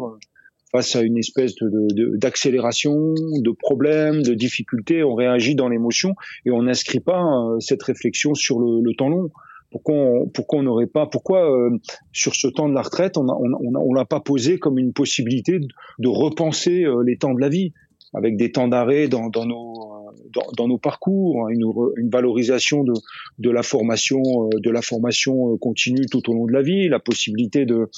face 0.73 0.95
à 0.95 1.03
une 1.03 1.17
espèce 1.17 1.53
de, 1.55 2.17
d'accélération, 2.17 3.13
de, 3.13 3.51
problèmes, 3.51 4.23
de 4.23 4.33
difficultés, 4.33 5.03
on 5.03 5.13
réagit 5.13 5.53
dans 5.53 5.69
l'émotion 5.69 6.15
et 6.45 6.51
on 6.51 6.63
n'inscrit 6.63 6.99
pas 6.99 7.21
euh, 7.21 7.59
cette 7.59 7.83
réflexion 7.83 8.33
sur 8.33 8.59
le, 8.59 8.81
le 8.81 8.95
temps 8.95 9.09
long. 9.09 9.29
Pourquoi 9.73 9.95
on, 9.95 10.27
pourquoi 10.27 10.59
on 10.59 10.63
n'aurait 10.63 10.87
pas, 10.87 11.07
pourquoi 11.07 11.51
euh, 11.51 11.71
sur 12.11 12.35
ce 12.35 12.47
temps 12.47 12.69
de 12.69 12.75
la 12.75 12.83
retraite, 12.83 13.17
on 13.17 13.27
on, 13.27 13.93
l'a 13.93 14.05
pas 14.05 14.19
posé 14.19 14.59
comme 14.59 14.77
une 14.77 14.93
possibilité 14.93 15.57
de, 15.57 15.67
de 15.97 16.07
repenser 16.07 16.83
euh, 16.83 17.01
les 17.01 17.17
temps 17.17 17.33
de 17.33 17.41
la 17.41 17.49
vie? 17.49 17.73
Avec 18.13 18.37
des 18.37 18.51
temps 18.51 18.67
d'arrêt 18.67 19.07
dans, 19.07 19.29
dans, 19.29 19.47
nos, 19.47 19.73
dans, 20.31 20.45
dans, 20.55 20.67
nos 20.67 20.77
parcours, 20.77 21.45
hein, 21.45 21.49
une, 21.49 21.65
une 21.97 22.09
valorisation 22.11 22.83
de, 22.83 22.93
de, 23.39 23.49
la 23.49 23.63
formation, 23.63 24.21
euh, 24.21 24.59
de 24.59 24.69
la 24.69 24.83
formation 24.83 25.51
euh, 25.53 25.57
continue 25.57 26.05
tout 26.05 26.29
au 26.29 26.33
long 26.35 26.45
de 26.45 26.51
la 26.51 26.61
vie, 26.61 26.87
la 26.89 26.99
possibilité 26.99 27.65
de, 27.65 27.89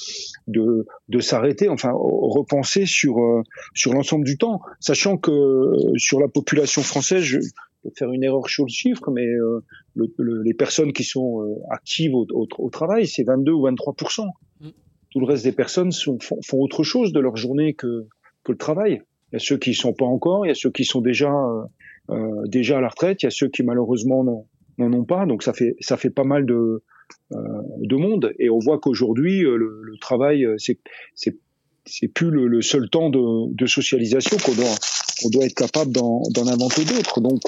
de, 0.46 0.86
de 1.10 1.20
s'arrêter, 1.20 1.68
enfin 1.68 1.92
repenser 1.94 2.86
sur, 2.86 3.18
euh, 3.18 3.42
sur 3.74 3.92
l'ensemble 3.92 4.24
du 4.24 4.38
temps, 4.38 4.60
sachant 4.80 5.18
que 5.18 5.32
sur 5.98 6.18
la 6.20 6.28
population 6.28 6.80
française, 6.80 7.22
je 7.22 7.38
faire 7.96 8.12
une 8.12 8.24
erreur 8.24 8.48
sur 8.48 8.64
le 8.64 8.70
chiffre, 8.70 9.10
mais 9.10 9.26
le, 9.94 10.42
les 10.42 10.54
personnes 10.54 10.92
qui 10.92 11.04
sont 11.04 11.60
actives 11.70 12.14
au, 12.14 12.26
au, 12.32 12.70
travail, 12.70 13.06
c'est 13.06 13.24
22 13.24 13.52
ou 13.52 13.62
23 13.62 13.94
mm. 14.60 14.68
Tout 15.10 15.20
le 15.20 15.26
reste 15.26 15.44
des 15.44 15.52
personnes 15.52 15.92
sont, 15.92 16.18
font, 16.20 16.38
font 16.44 16.58
autre 16.58 16.82
chose 16.82 17.12
de 17.12 17.20
leur 17.20 17.36
journée 17.36 17.74
que, 17.74 18.06
que 18.44 18.52
le 18.52 18.58
travail. 18.58 19.02
Il 19.32 19.34
y 19.34 19.36
a 19.36 19.38
ceux 19.40 19.58
qui 19.58 19.74
sont 19.74 19.92
pas 19.92 20.04
encore, 20.04 20.46
il 20.46 20.48
y 20.48 20.52
a 20.52 20.54
ceux 20.54 20.70
qui 20.70 20.84
sont 20.84 21.00
déjà 21.00 21.32
euh, 21.32 21.64
euh 22.10 22.46
déjà 22.46 22.78
à 22.78 22.80
la 22.80 22.88
retraite, 22.88 23.22
il 23.22 23.26
y 23.26 23.28
a 23.28 23.30
ceux 23.30 23.48
qui 23.48 23.62
malheureusement 23.62 24.24
n'en 24.78 24.92
ont 24.92 25.04
pas. 25.04 25.26
Donc 25.26 25.42
ça 25.42 25.52
fait 25.52 25.74
ça 25.80 25.96
fait 25.96 26.10
pas 26.10 26.24
mal 26.24 26.46
de 26.46 26.82
euh, 27.32 27.38
de 27.80 27.96
monde 27.96 28.32
et 28.38 28.50
on 28.50 28.58
voit 28.58 28.78
qu'aujourd'hui 28.78 29.44
euh, 29.44 29.56
le, 29.56 29.80
le, 29.82 29.96
travail 29.98 30.46
c'est 30.58 30.78
c'est 31.14 31.36
c'est 31.84 32.08
plus 32.08 32.30
le, 32.30 32.48
le, 32.48 32.62
seul 32.62 32.88
temps 32.88 33.10
de, 33.10 33.52
de 33.54 33.66
socialisation 33.66 34.36
qu'on 34.44 34.54
doit 34.54 34.74
on 35.24 35.30
doit 35.30 35.44
être 35.46 35.54
capable 35.54 35.92
d'en 35.92 36.46
inventer 36.46 36.84
d'autres. 36.84 37.20
Donc 37.20 37.40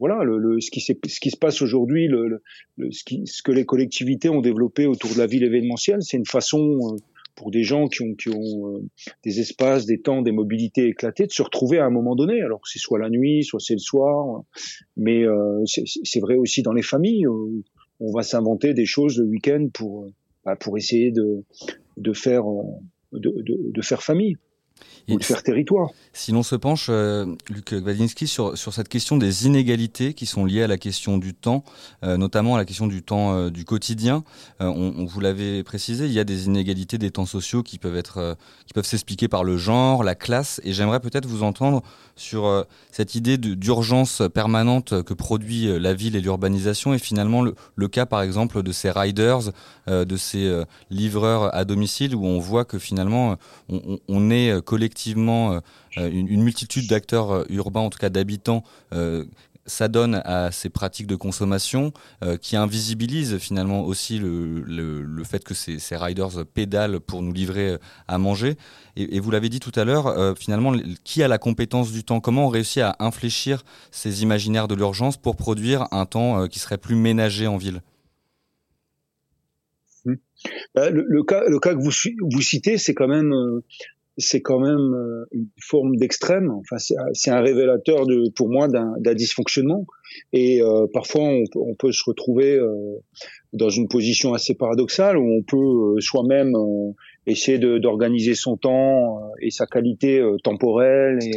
voilà, 0.00 0.24
le, 0.24 0.38
le, 0.38 0.60
ce, 0.60 0.70
qui 0.70 0.80
ce 0.80 1.20
qui 1.20 1.30
se 1.30 1.36
passe 1.36 1.62
aujourd'hui, 1.62 2.08
le, 2.08 2.40
ce, 2.90 3.04
qui, 3.04 3.26
ce 3.26 3.42
que 3.42 3.52
les 3.52 3.64
collectivités 3.64 4.28
ont 4.28 4.40
développé 4.40 4.86
autour 4.86 5.12
de 5.14 5.18
la 5.18 5.26
ville 5.26 5.44
événementielle, 5.44 6.00
c'est 6.02 6.16
une 6.16 6.26
façon 6.26 6.96
pour 7.36 7.50
des 7.50 7.62
gens 7.62 7.88
qui 7.88 8.02
ont, 8.02 8.14
qui 8.14 8.28
ont 8.28 8.76
euh, 8.76 8.82
des 9.24 9.40
espaces, 9.40 9.86
des 9.86 10.00
temps, 10.00 10.22
des 10.22 10.32
mobilités 10.32 10.86
éclatées, 10.86 11.26
de 11.26 11.32
se 11.32 11.42
retrouver 11.42 11.78
à 11.78 11.84
un 11.84 11.90
moment 11.90 12.14
donné. 12.14 12.42
Alors 12.42 12.60
c'est 12.64 12.78
soit 12.78 12.98
la 12.98 13.10
nuit, 13.10 13.44
soit 13.44 13.60
c'est 13.60 13.74
le 13.74 13.80
soir, 13.80 14.42
mais 14.96 15.24
euh, 15.24 15.64
c'est 15.66 16.20
vrai 16.20 16.36
aussi 16.36 16.62
dans 16.62 16.72
les 16.72 16.82
familles. 16.82 17.26
On 18.00 18.12
va 18.12 18.22
s'inventer 18.22 18.74
des 18.74 18.86
choses 18.86 19.18
le 19.18 19.26
week-end 19.26 19.68
pour 19.72 20.06
bah, 20.44 20.56
pour 20.56 20.76
essayer 20.76 21.10
de 21.12 21.44
de 21.96 22.12
faire 22.12 22.44
de, 23.12 23.32
de 23.46 23.82
faire 23.82 24.02
famille 24.02 24.36
ou 25.08 25.18
de 25.18 25.24
faire 25.24 25.42
territoire. 25.42 25.90
Si 26.12 26.32
l'on 26.32 26.42
se 26.42 26.54
penche, 26.54 26.86
euh, 26.88 27.26
Luc 27.50 27.74
Gwadinski, 27.74 28.26
sur, 28.26 28.56
sur 28.56 28.72
cette 28.72 28.88
question 28.88 29.16
des 29.16 29.46
inégalités 29.46 30.14
qui 30.14 30.26
sont 30.26 30.44
liées 30.44 30.62
à 30.62 30.66
la 30.66 30.78
question 30.78 31.18
du 31.18 31.34
temps, 31.34 31.64
euh, 32.04 32.16
notamment 32.16 32.54
à 32.54 32.58
la 32.58 32.64
question 32.64 32.86
du 32.86 33.02
temps 33.02 33.34
euh, 33.34 33.50
du 33.50 33.64
quotidien, 33.64 34.22
on, 34.60 34.94
on, 34.96 35.04
vous 35.04 35.20
l'avait 35.20 35.62
précisé, 35.62 36.06
il 36.06 36.12
y 36.12 36.20
a 36.20 36.24
des 36.24 36.46
inégalités 36.46 36.98
des 36.98 37.10
temps 37.10 37.26
sociaux 37.26 37.62
qui 37.62 37.78
peuvent 37.78 37.96
être, 37.96 38.36
qui 38.66 38.72
peuvent 38.72 38.86
s'expliquer 38.86 39.28
par 39.28 39.44
le 39.44 39.56
genre, 39.56 40.04
la 40.04 40.14
classe, 40.14 40.60
et 40.64 40.72
j'aimerais 40.72 41.00
peut-être 41.00 41.26
vous 41.26 41.42
entendre 41.42 41.82
sur 42.16 42.64
cette 42.92 43.14
idée 43.16 43.38
d'urgence 43.38 44.22
permanente 44.32 45.02
que 45.02 45.14
produit 45.14 45.66
la 45.78 45.94
ville 45.94 46.16
et 46.16 46.20
l'urbanisation, 46.20 46.94
et 46.94 46.98
finalement 46.98 47.42
le, 47.42 47.54
le, 47.74 47.88
cas 47.88 48.06
par 48.06 48.22
exemple 48.22 48.62
de 48.62 48.72
ces 48.72 48.90
riders, 48.90 49.50
de 49.88 50.16
ces 50.16 50.62
livreurs 50.90 51.54
à 51.54 51.64
domicile, 51.64 52.14
où 52.14 52.24
on 52.24 52.38
voit 52.38 52.64
que 52.64 52.78
finalement 52.78 53.36
on, 53.68 53.98
on 54.08 54.30
est 54.30 54.63
collectivement 54.64 55.52
euh, 55.52 55.60
euh, 55.98 56.10
une, 56.10 56.42
multitude 56.42 56.88
d'acteurs 56.88 57.30
euh, 57.32 57.44
urbains, 57.48 57.80
en 57.80 57.90
tout 57.90 57.98
cas 57.98 58.10
d'habitants, 58.10 58.64
s'adonnent 59.66 60.20
à 60.26 60.52
ces 60.52 60.68
pratiques 60.68 61.06
de 61.06 61.16
consommation 61.16 61.92
qui 62.42 62.54
invisibilisent 62.54 63.38
finalement 63.38 63.82
aussi 63.84 64.18
le, 64.18 64.60
le, 64.60 65.24
fait 65.24 65.42
que 65.42 65.54
ces, 65.54 65.96
riders 65.96 66.44
pédalent 66.52 67.00
pour 67.00 67.22
nous 67.22 67.32
livrer 67.32 67.78
à 68.06 68.18
manger. 68.18 68.56
Et, 68.96 69.18
vous 69.20 69.30
l'avez 69.30 69.48
dit 69.48 69.60
tout 69.60 69.72
à 69.74 69.84
l'heure, 69.84 70.36
finalement, 70.38 70.74
qui 71.02 71.22
a 71.22 71.28
la 71.28 71.38
compétence 71.38 71.92
du 71.92 72.04
temps? 72.04 72.20
Comment 72.20 72.46
on 72.46 72.50
réussit 72.50 72.82
à 72.82 72.96
infléchir 72.98 73.64
ces 73.90 74.22
imaginaires 74.22 74.68
de 74.68 74.74
l'urgence 74.74 75.16
pour 75.16 75.34
produire 75.34 75.86
un 75.92 76.04
temps 76.04 76.46
qui 76.46 76.58
serait 76.58 76.78
plus 76.78 76.94
ménagé 76.94 77.46
en 77.46 77.56
ville? 77.56 77.80
Mmh. 80.04 80.14
bah, 80.74 80.90
le, 80.90 81.22
cas, 81.22 81.42
le 81.48 81.58
cas 81.58 81.72
que 81.74 81.80
vous, 81.80 81.90
vous 82.30 82.42
citez, 82.42 82.76
c'est 82.76 82.92
quand 82.92 83.08
même 83.08 83.32
c'est 84.16 84.42
quand 84.42 84.60
même 84.60 84.94
euh, 84.94 85.24
une 85.32 85.48
forme 85.60 85.96
d'extrême. 85.96 86.50
Enfin, 86.50 86.76
c'est 87.12 87.30
un 87.30 87.40
révélateur 87.40 88.06
de, 88.06 88.30
pour 88.30 88.48
moi 88.48 88.68
d'un 88.68 89.14
dysfonctionnement. 89.14 89.86
Et 90.32 90.62
euh, 90.62 90.86
parfois, 90.92 91.22
on, 91.22 91.44
on, 91.56 91.74
peut 91.74 91.90
se 91.90 92.02
retrouver 92.06 92.54
euh, 92.54 93.00
dans 93.52 93.70
une 93.70 93.88
position 93.88 94.32
assez 94.32 94.54
paradoxale 94.54 95.16
où 95.16 95.28
on 95.28 95.42
peut 95.42 96.00
soi-même 96.00 96.52
essayer 97.26 97.58
d'organiser 97.58 98.34
son 98.34 98.56
temps 98.56 99.20
et 99.40 99.50
sa 99.50 99.66
qualité 99.66 100.22
temporelle 100.44 101.18
et 101.22 101.32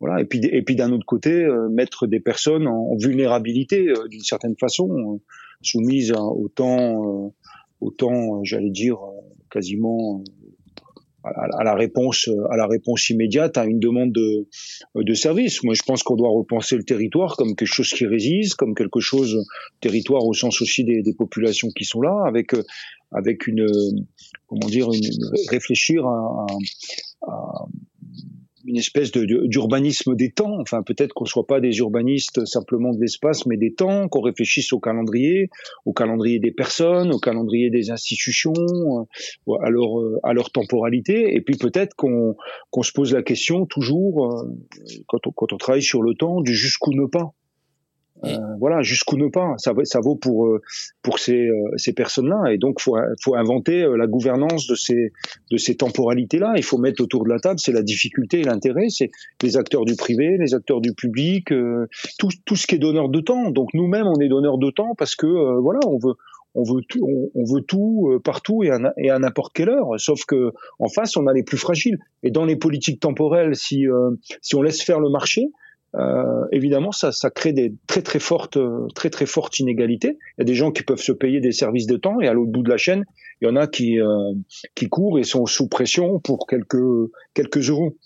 voilà. 0.00 0.20
Et 0.20 0.26
puis, 0.26 0.40
et 0.44 0.62
puis 0.62 0.76
d'un 0.76 0.92
autre 0.92 1.06
côté, 1.06 1.46
mettre 1.70 2.06
des 2.06 2.20
personnes 2.20 2.66
en, 2.66 2.94
vulnérabilité 2.96 3.92
d'une 4.10 4.20
certaine 4.20 4.54
façon, 4.58 5.20
soumises 5.62 6.12
à 6.12 6.22
autant, 6.22 7.32
autant, 7.80 8.44
j'allais 8.44 8.70
dire, 8.70 8.98
quasiment 9.50 10.22
à 11.24 11.64
la 11.64 11.74
réponse 11.74 12.28
à 12.50 12.56
la 12.56 12.66
réponse 12.66 13.08
immédiate 13.10 13.56
à 13.56 13.64
une 13.64 13.80
demande 13.80 14.12
de, 14.12 14.46
de 14.94 15.14
service. 15.14 15.62
Moi, 15.64 15.74
je 15.74 15.82
pense 15.82 16.02
qu'on 16.02 16.16
doit 16.16 16.30
repenser 16.30 16.76
le 16.76 16.84
territoire 16.84 17.36
comme 17.36 17.54
quelque 17.56 17.72
chose 17.72 17.90
qui 17.90 18.06
résiste, 18.06 18.54
comme 18.56 18.74
quelque 18.74 19.00
chose 19.00 19.44
territoire 19.80 20.24
au 20.24 20.34
sens 20.34 20.60
aussi 20.60 20.84
des, 20.84 21.02
des 21.02 21.14
populations 21.14 21.68
qui 21.76 21.84
sont 21.84 22.02
là, 22.02 22.24
avec 22.26 22.52
avec 23.12 23.46
une 23.46 23.66
comment 24.46 24.68
dire 24.68 24.88
une, 24.92 25.00
réfléchir 25.48 26.06
à, 26.06 26.46
à 27.26 27.64
une 28.66 28.76
espèce 28.76 29.12
d'urbanisme 29.12 30.14
des 30.14 30.30
temps. 30.30 30.58
Enfin, 30.60 30.82
peut-être 30.82 31.12
qu'on 31.12 31.24
soit 31.24 31.46
pas 31.46 31.60
des 31.60 31.78
urbanistes 31.78 32.44
simplement 32.46 32.92
de 32.92 33.00
l'espace, 33.00 33.46
mais 33.46 33.56
des 33.56 33.74
temps, 33.74 34.08
qu'on 34.08 34.20
réfléchisse 34.20 34.72
au 34.72 34.80
calendrier, 34.80 35.50
au 35.84 35.92
calendrier 35.92 36.38
des 36.38 36.52
personnes, 36.52 37.12
au 37.12 37.18
calendrier 37.18 37.70
des 37.70 37.90
institutions, 37.90 38.52
euh, 38.52 39.54
à 39.62 39.70
leur, 39.70 40.00
euh, 40.00 40.18
à 40.22 40.32
leur 40.32 40.50
temporalité. 40.50 41.34
Et 41.34 41.40
puis 41.40 41.56
peut-être 41.56 41.94
qu'on 41.94 42.36
qu'on 42.70 42.82
se 42.82 42.92
pose 42.92 43.12
la 43.12 43.22
question 43.22 43.66
toujours, 43.66 44.26
euh, 44.26 44.48
quand 45.06 45.26
on, 45.26 45.30
quand 45.30 45.52
on 45.52 45.56
travaille 45.56 45.82
sur 45.82 46.02
le 46.02 46.14
temps, 46.14 46.40
du 46.40 46.54
jusqu'où 46.54 46.92
ne 46.92 47.06
pas. 47.06 47.34
Euh, 48.24 48.38
voilà, 48.58 48.82
jusqu'où 48.82 49.16
ne 49.16 49.28
pas. 49.28 49.54
Ça, 49.58 49.72
vaut 50.00 50.16
pour 50.16 50.46
euh, 50.46 50.60
pour 51.02 51.18
ces, 51.18 51.46
euh, 51.48 51.54
ces 51.76 51.92
personnes-là. 51.92 52.52
Et 52.52 52.58
donc, 52.58 52.80
faut 52.80 52.96
faut 53.22 53.34
inventer 53.34 53.86
la 53.96 54.06
gouvernance 54.06 54.66
de 54.66 54.74
ces 54.74 55.12
de 55.50 55.56
ces 55.56 55.76
temporalités-là. 55.76 56.54
Il 56.56 56.62
faut 56.62 56.78
mettre 56.78 57.02
autour 57.02 57.24
de 57.24 57.30
la 57.30 57.38
table. 57.38 57.58
C'est 57.58 57.72
la 57.72 57.82
difficulté 57.82 58.40
et 58.40 58.44
l'intérêt. 58.44 58.88
C'est 58.88 59.10
les 59.42 59.56
acteurs 59.56 59.84
du 59.84 59.96
privé, 59.96 60.36
les 60.38 60.54
acteurs 60.54 60.80
du 60.80 60.92
public, 60.94 61.48
tout 62.18 62.28
tout 62.44 62.56
ce 62.56 62.66
qui 62.66 62.76
est 62.76 62.78
donneur 62.78 63.08
de 63.08 63.20
temps. 63.20 63.50
Donc 63.50 63.70
nous-mêmes, 63.74 64.06
on 64.06 64.20
est 64.20 64.28
donneur 64.28 64.58
de 64.58 64.70
temps 64.70 64.94
parce 64.96 65.16
que 65.16 65.26
voilà, 65.60 65.80
on 65.86 65.98
veut 65.98 66.14
on 66.56 66.62
veut 66.62 66.82
tout, 66.88 67.04
on, 67.34 67.44
veut 67.52 67.62
tout 67.62 68.20
partout 68.22 68.62
et 68.62 68.70
à, 68.70 68.78
et 68.96 69.10
à 69.10 69.18
n'importe 69.18 69.52
quelle 69.54 69.70
heure. 69.70 69.98
Sauf 69.98 70.24
que 70.24 70.52
en 70.78 70.88
face, 70.88 71.16
on 71.16 71.26
a 71.26 71.32
les 71.32 71.42
plus 71.42 71.58
fragiles. 71.58 71.98
Et 72.22 72.30
dans 72.30 72.44
les 72.44 72.54
politiques 72.54 73.00
temporelles, 73.00 73.56
si 73.56 73.86
si 74.40 74.54
on 74.54 74.62
laisse 74.62 74.80
faire 74.80 75.00
le 75.00 75.10
marché, 75.10 75.50
euh, 75.96 76.44
évidemment, 76.50 76.92
ça, 76.92 77.12
ça 77.12 77.30
crée 77.30 77.52
des 77.52 77.74
très 77.86 78.02
très 78.02 78.18
fortes, 78.18 78.58
très 78.94 79.10
très 79.10 79.26
fortes 79.26 79.58
inégalités. 79.60 80.18
Il 80.36 80.40
y 80.40 80.42
a 80.42 80.44
des 80.44 80.54
gens 80.54 80.72
qui 80.72 80.82
peuvent 80.82 81.00
se 81.00 81.12
payer 81.12 81.40
des 81.40 81.52
services 81.52 81.86
de 81.86 81.96
temps 81.96 82.20
et 82.20 82.28
à 82.28 82.32
l'autre 82.32 82.50
bout 82.50 82.62
de 82.62 82.70
la 82.70 82.76
chaîne, 82.76 83.04
il 83.40 83.48
y 83.48 83.50
en 83.50 83.56
a 83.56 83.66
qui 83.66 84.00
euh, 84.00 84.32
qui 84.74 84.88
courent 84.88 85.18
et 85.18 85.24
sont 85.24 85.46
sous 85.46 85.68
pression 85.68 86.18
pour 86.20 86.46
quelques 86.46 87.10
quelques 87.34 87.68
euros. 87.70 87.96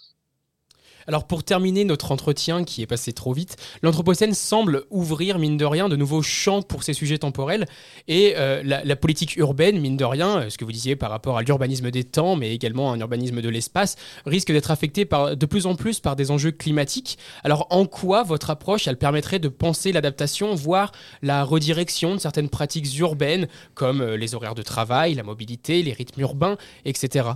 Alors 1.09 1.27
pour 1.27 1.43
terminer 1.43 1.85
notre 1.85 2.13
entretien 2.13 2.65
qui 2.65 2.83
est 2.83 2.87
passé 2.87 3.15
trop 3.15 3.33
vite, 3.33 3.57
l'Anthropocène 3.81 4.35
semble 4.35 4.85
ouvrir, 4.91 5.39
mine 5.39 5.57
de 5.57 5.65
rien, 5.65 5.89
de 5.89 5.97
nouveaux 5.97 6.21
champs 6.21 6.61
pour 6.61 6.83
ces 6.83 6.93
sujets 6.93 7.17
temporels. 7.17 7.65
Et 8.09 8.35
euh, 8.37 8.63
la, 8.63 8.97
politique 8.97 9.37
urbaine, 9.37 9.81
mine 9.81 9.97
de 9.97 10.05
rien, 10.05 10.43
euh, 10.43 10.51
ce 10.51 10.59
que 10.59 10.67
vous 10.67 10.73
disiez 10.73 10.97
par 10.97 11.11
rapport 11.11 11.39
à 11.39 11.43
l'urbanisme 11.43 11.91
des 11.91 12.05
temps, 12.05 12.37
mais 12.37 12.55
également 12.55 12.93
un 12.93 13.01
urbanisme 13.01 13.41
de 13.41 13.49
l'espace, 13.49 13.97
risque 14.27 14.53
d'être 14.53 14.71
affecté 14.71 15.07
par, 15.07 15.35
de 15.35 15.47
plus 15.47 15.65
en 15.65 15.77
plus 15.77 15.99
par 15.99 16.15
des 16.15 16.31
enjeux 16.31 16.53
climatiques. 16.53 17.17
Alors 17.43 17.67
en 17.71 17.87
quoi 17.87 18.23
votre 18.23 18.51
approche, 18.51 18.87
elle 18.87 18.99
permettrait 18.99 19.39
de 19.39 19.49
penser 19.49 19.93
l'adaptation, 19.93 20.55
voire 20.55 20.93
la 21.23 21.43
redirection 21.43 22.17
de 22.17 22.21
certaines 22.21 22.51
pratiques 22.51 22.99
urbaines, 22.99 23.49
comme 23.73 24.03
euh, 24.03 24.17
les 24.19 24.35
horaires 24.35 24.55
de 24.55 24.63
travail, 24.63 25.15
la 25.15 25.23
mobilité, 25.23 25.83
les 25.83 25.95
rythmes 25.95 26.21
urbains, 26.21 26.59
etc. 26.85 27.31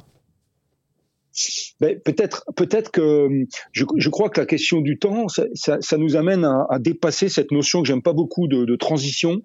Ben, 1.81 1.99
peut-être, 2.01 2.91
que 2.91 3.29
je, 3.73 3.85
je, 3.97 4.09
crois 4.09 4.29
que 4.29 4.41
la 4.41 4.47
question 4.47 4.81
du 4.81 4.99
temps, 4.99 5.27
ça, 5.29 5.97
nous 5.97 6.17
amène 6.17 6.45
à, 6.45 6.79
dépasser 6.79 7.29
cette 7.29 7.51
notion 7.51 7.83
que 7.83 7.89
j'aime 7.89 8.03
pas 8.03 8.13
beaucoup 8.13 8.49
de, 8.49 8.65
de 8.65 8.77
transition 8.77 9.41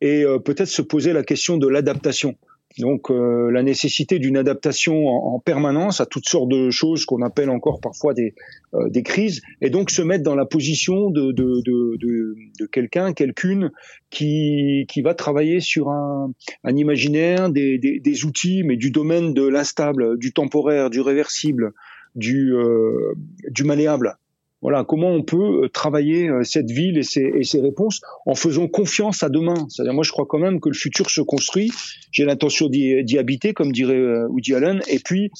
et 0.00 0.24
euh, 0.24 0.38
peut-être 0.38 0.68
se 0.68 0.82
poser 0.82 1.12
la 1.12 1.22
question 1.22 1.56
de 1.56 1.68
l'adaptation. 1.68 2.36
Donc 2.78 3.10
euh, 3.10 3.50
la 3.50 3.62
nécessité 3.62 4.18
d'une 4.18 4.36
adaptation 4.36 5.06
en, 5.08 5.38
permanence 5.40 6.00
à 6.00 6.06
toutes 6.06 6.28
sortes 6.28 6.48
de 6.48 6.70
choses 6.70 7.04
qu'on 7.04 7.22
appelle 7.22 7.50
encore 7.50 7.80
parfois 7.80 8.14
des, 8.14 8.34
euh, 8.74 8.88
des 8.88 9.02
crises, 9.02 9.42
et 9.60 9.70
donc 9.70 9.90
se 9.90 10.02
mettre 10.02 10.22
dans 10.22 10.34
la 10.34 10.46
position 10.46 11.10
de, 11.10 11.32
de, 11.32 11.60
de, 11.64 11.96
de, 11.96 12.36
de 12.58 12.66
quelqu'un, 12.66 13.12
quelqu'une 13.12 13.70
qui, 14.10 14.86
qui 14.88 15.02
va 15.02 15.14
travailler 15.14 15.60
sur 15.60 15.88
un, 15.88 16.32
un 16.64 16.76
imaginaire, 16.76 17.50
des, 17.50 17.78
des, 17.78 17.98
des, 17.98 18.24
outils, 18.24 18.62
mais 18.62 18.76
du 18.76 18.90
domaine 18.90 19.34
de 19.34 19.46
l'instable, 19.46 20.18
du 20.18 20.32
temporaire, 20.32 20.90
du 20.90 21.00
réversible, 21.00 21.72
du, 22.14 22.54
euh, 22.54 23.14
du 23.50 23.64
malléable. 23.64 24.18
Voilà, 24.60 24.82
comment 24.82 25.10
on 25.10 25.22
peut 25.22 25.64
euh, 25.64 25.68
travailler 25.68 26.28
euh, 26.28 26.42
cette 26.42 26.70
ville 26.70 26.98
et 26.98 27.04
ses, 27.04 27.22
et 27.22 27.44
ses 27.44 27.60
réponses 27.60 28.00
en 28.26 28.34
faisant 28.34 28.66
confiance 28.66 29.22
à 29.22 29.28
demain? 29.28 29.54
C'est-à-dire, 29.68 29.94
moi, 29.94 30.02
je 30.02 30.10
crois 30.10 30.26
quand 30.26 30.38
même 30.38 30.60
que 30.60 30.68
le 30.68 30.74
futur 30.74 31.10
se 31.10 31.20
construit. 31.20 31.70
J'ai 32.10 32.24
l'intention 32.24 32.68
d'y 32.68 33.18
habiter, 33.18 33.52
comme 33.52 33.70
dirait 33.70 33.94
euh, 33.94 34.26
Woody 34.28 34.54
Allen. 34.54 34.80
Et 34.88 34.98
puis, 34.98 35.30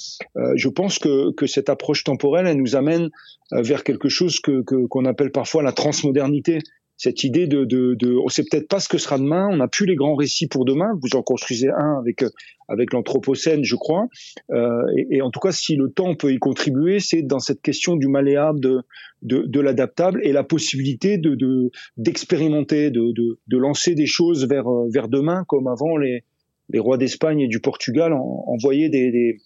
je 0.54 0.68
pense 0.68 0.98
que, 0.98 1.32
que 1.32 1.46
cette 1.46 1.68
approche 1.68 2.04
temporelle, 2.04 2.46
elle 2.46 2.58
nous 2.58 2.76
amène 2.76 3.10
vers 3.50 3.82
quelque 3.82 4.08
chose 4.08 4.40
que 4.40 4.60
qu'on 4.60 5.04
appelle 5.06 5.32
parfois 5.32 5.62
la 5.62 5.72
transmodernité 5.72 6.58
cette 6.98 7.24
idée 7.24 7.46
de, 7.46 7.64
de, 7.64 7.94
de 7.94 8.14
on 8.14 8.28
sait 8.28 8.42
peut-être 8.42 8.68
pas 8.68 8.80
ce 8.80 8.88
que 8.88 8.98
sera 8.98 9.18
demain, 9.18 9.48
on 9.50 9.56
n'a 9.56 9.68
plus 9.68 9.86
les 9.86 9.94
grands 9.94 10.16
récits 10.16 10.48
pour 10.48 10.64
demain. 10.64 10.90
Vous 11.00 11.16
en 11.16 11.22
construisez 11.22 11.70
un 11.70 11.98
avec 11.98 12.24
avec 12.68 12.92
l'anthropocène, 12.92 13.64
je 13.64 13.76
crois. 13.76 14.08
Euh, 14.50 14.82
et, 14.98 15.16
et, 15.16 15.22
en 15.22 15.30
tout 15.30 15.40
cas, 15.40 15.52
si 15.52 15.76
le 15.76 15.90
temps 15.90 16.14
peut 16.14 16.32
y 16.32 16.38
contribuer, 16.38 17.00
c'est 17.00 17.22
dans 17.22 17.38
cette 17.38 17.62
question 17.62 17.96
du 17.96 18.08
malléable, 18.08 18.60
de 18.60 18.82
de, 19.22 19.44
de 19.46 19.60
l'adaptable 19.60 20.20
et 20.24 20.32
la 20.32 20.44
possibilité 20.44 21.18
de 21.18 21.70
d'expérimenter, 21.96 22.90
de, 22.90 23.12
de, 23.12 23.38
de 23.46 23.56
lancer 23.56 23.94
des 23.94 24.06
choses 24.06 24.46
vers 24.46 24.68
vers 24.92 25.08
demain, 25.08 25.44
comme 25.46 25.68
avant 25.68 25.96
les 25.96 26.24
les 26.70 26.78
rois 26.78 26.98
d'Espagne 26.98 27.40
et 27.40 27.48
du 27.48 27.60
Portugal 27.60 28.12
envoyaient 28.12 28.90
des, 28.90 29.10
des 29.10 29.38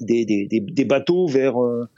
des, 0.00 0.24
des, 0.24 0.46
des, 0.46 0.84
bateaux 0.84 1.26
vers, 1.26 1.62
euh, 1.62 1.88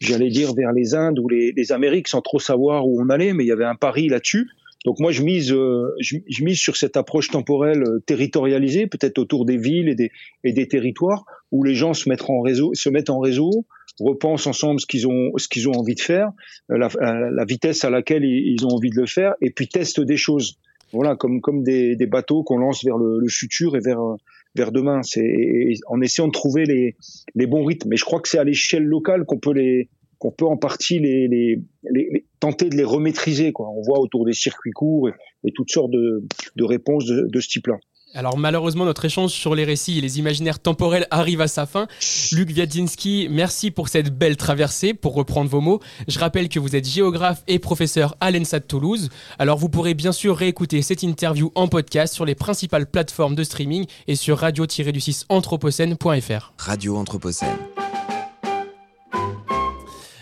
j'allais 0.00 0.28
dire, 0.28 0.54
vers 0.54 0.72
les 0.72 0.94
Indes 0.94 1.18
ou 1.18 1.28
les, 1.28 1.52
les, 1.56 1.72
Amériques 1.72 2.08
sans 2.08 2.20
trop 2.20 2.38
savoir 2.38 2.86
où 2.86 3.00
on 3.00 3.08
allait, 3.08 3.32
mais 3.32 3.44
il 3.44 3.48
y 3.48 3.52
avait 3.52 3.64
un 3.64 3.74
pari 3.74 4.08
là-dessus. 4.08 4.48
Donc 4.84 5.00
moi, 5.00 5.10
je 5.10 5.22
mise, 5.22 5.52
euh, 5.52 5.94
je, 5.98 6.44
mise 6.44 6.58
sur 6.58 6.76
cette 6.76 6.96
approche 6.96 7.28
temporelle 7.28 7.82
euh, 7.82 7.98
territorialisée, 8.06 8.86
peut-être 8.86 9.18
autour 9.18 9.44
des 9.44 9.56
villes 9.56 9.88
et 9.88 9.94
des, 9.94 10.12
et 10.44 10.52
des 10.52 10.68
territoires, 10.68 11.24
où 11.50 11.64
les 11.64 11.74
gens 11.74 11.94
se 11.94 12.08
mettent 12.08 12.28
en 12.28 12.40
réseau, 12.40 12.72
se 12.74 12.88
mettent 12.88 13.10
en 13.10 13.18
réseau, 13.18 13.64
repensent 13.98 14.46
ensemble 14.46 14.80
ce 14.80 14.86
qu'ils 14.86 15.08
ont, 15.08 15.32
ce 15.38 15.48
qu'ils 15.48 15.68
ont 15.68 15.72
envie 15.72 15.94
de 15.94 16.00
faire, 16.00 16.30
la, 16.68 16.88
la, 17.00 17.44
vitesse 17.44 17.84
à 17.84 17.90
laquelle 17.90 18.24
ils 18.24 18.64
ont 18.66 18.70
envie 18.70 18.90
de 18.90 19.00
le 19.00 19.06
faire, 19.06 19.34
et 19.40 19.50
puis 19.50 19.66
testent 19.66 20.00
des 20.00 20.16
choses. 20.16 20.58
Voilà, 20.92 21.16
comme 21.16 21.40
comme 21.40 21.64
des, 21.64 21.96
des 21.96 22.06
bateaux 22.06 22.44
qu'on 22.44 22.58
lance 22.58 22.84
vers 22.84 22.96
le, 22.96 23.18
le, 23.18 23.28
futur 23.28 23.76
et 23.76 23.80
vers 23.80 23.98
vers 24.56 24.72
demain. 24.72 25.02
C'est 25.02 25.74
en 25.86 26.00
essayant 26.00 26.28
de 26.28 26.32
trouver 26.32 26.64
les, 26.64 27.46
bons 27.46 27.64
rythmes. 27.64 27.88
Mais 27.90 27.96
je 27.96 28.04
crois 28.04 28.20
que 28.20 28.28
c'est 28.28 28.38
à 28.38 28.44
l'échelle 28.44 28.84
locale 28.84 29.24
qu'on 29.24 29.38
peut 29.38 29.52
les 29.52 29.88
qu'on 30.18 30.30
peut 30.30 30.46
en 30.46 30.56
partie 30.56 30.98
les, 30.98 31.60
tenter 32.40 32.70
de 32.70 32.76
les 32.76 32.84
remaîtriser. 32.84 33.52
Quoi. 33.52 33.68
On 33.68 33.82
voit 33.82 34.00
autour 34.00 34.24
des 34.24 34.32
circuits 34.32 34.70
courts 34.70 35.10
et, 35.44 35.52
toutes 35.52 35.70
sortes 35.70 35.90
de, 35.90 36.24
de 36.56 36.64
réponses 36.64 37.04
de, 37.04 37.28
de 37.30 37.40
ce 37.40 37.48
type-là. 37.48 37.76
Alors 38.16 38.38
malheureusement, 38.38 38.86
notre 38.86 39.04
échange 39.04 39.30
sur 39.30 39.54
les 39.54 39.64
récits 39.64 39.98
et 39.98 40.00
les 40.00 40.18
imaginaires 40.18 40.58
temporels 40.58 41.06
arrive 41.10 41.42
à 41.42 41.48
sa 41.48 41.66
fin. 41.66 41.86
Luc 42.32 42.48
Wiadzinski, 42.48 43.28
merci 43.30 43.70
pour 43.70 43.90
cette 43.90 44.16
belle 44.16 44.38
traversée, 44.38 44.94
pour 44.94 45.12
reprendre 45.14 45.50
vos 45.50 45.60
mots. 45.60 45.80
Je 46.08 46.18
rappelle 46.18 46.48
que 46.48 46.58
vous 46.58 46.74
êtes 46.74 46.88
géographe 46.88 47.42
et 47.46 47.58
professeur 47.58 48.16
à 48.20 48.30
l'ENSA 48.30 48.60
de 48.60 48.64
Toulouse. 48.64 49.10
Alors 49.38 49.58
vous 49.58 49.68
pourrez 49.68 49.92
bien 49.92 50.12
sûr 50.12 50.34
réécouter 50.34 50.80
cette 50.80 51.02
interview 51.02 51.52
en 51.54 51.68
podcast 51.68 52.14
sur 52.14 52.24
les 52.24 52.34
principales 52.34 52.86
plateformes 52.86 53.34
de 53.34 53.44
streaming 53.44 53.84
et 54.08 54.16
sur 54.16 54.38
radio-du6anthropocène.fr. 54.38 56.54
Radio 56.58 56.96
Anthropocène. 56.96 57.58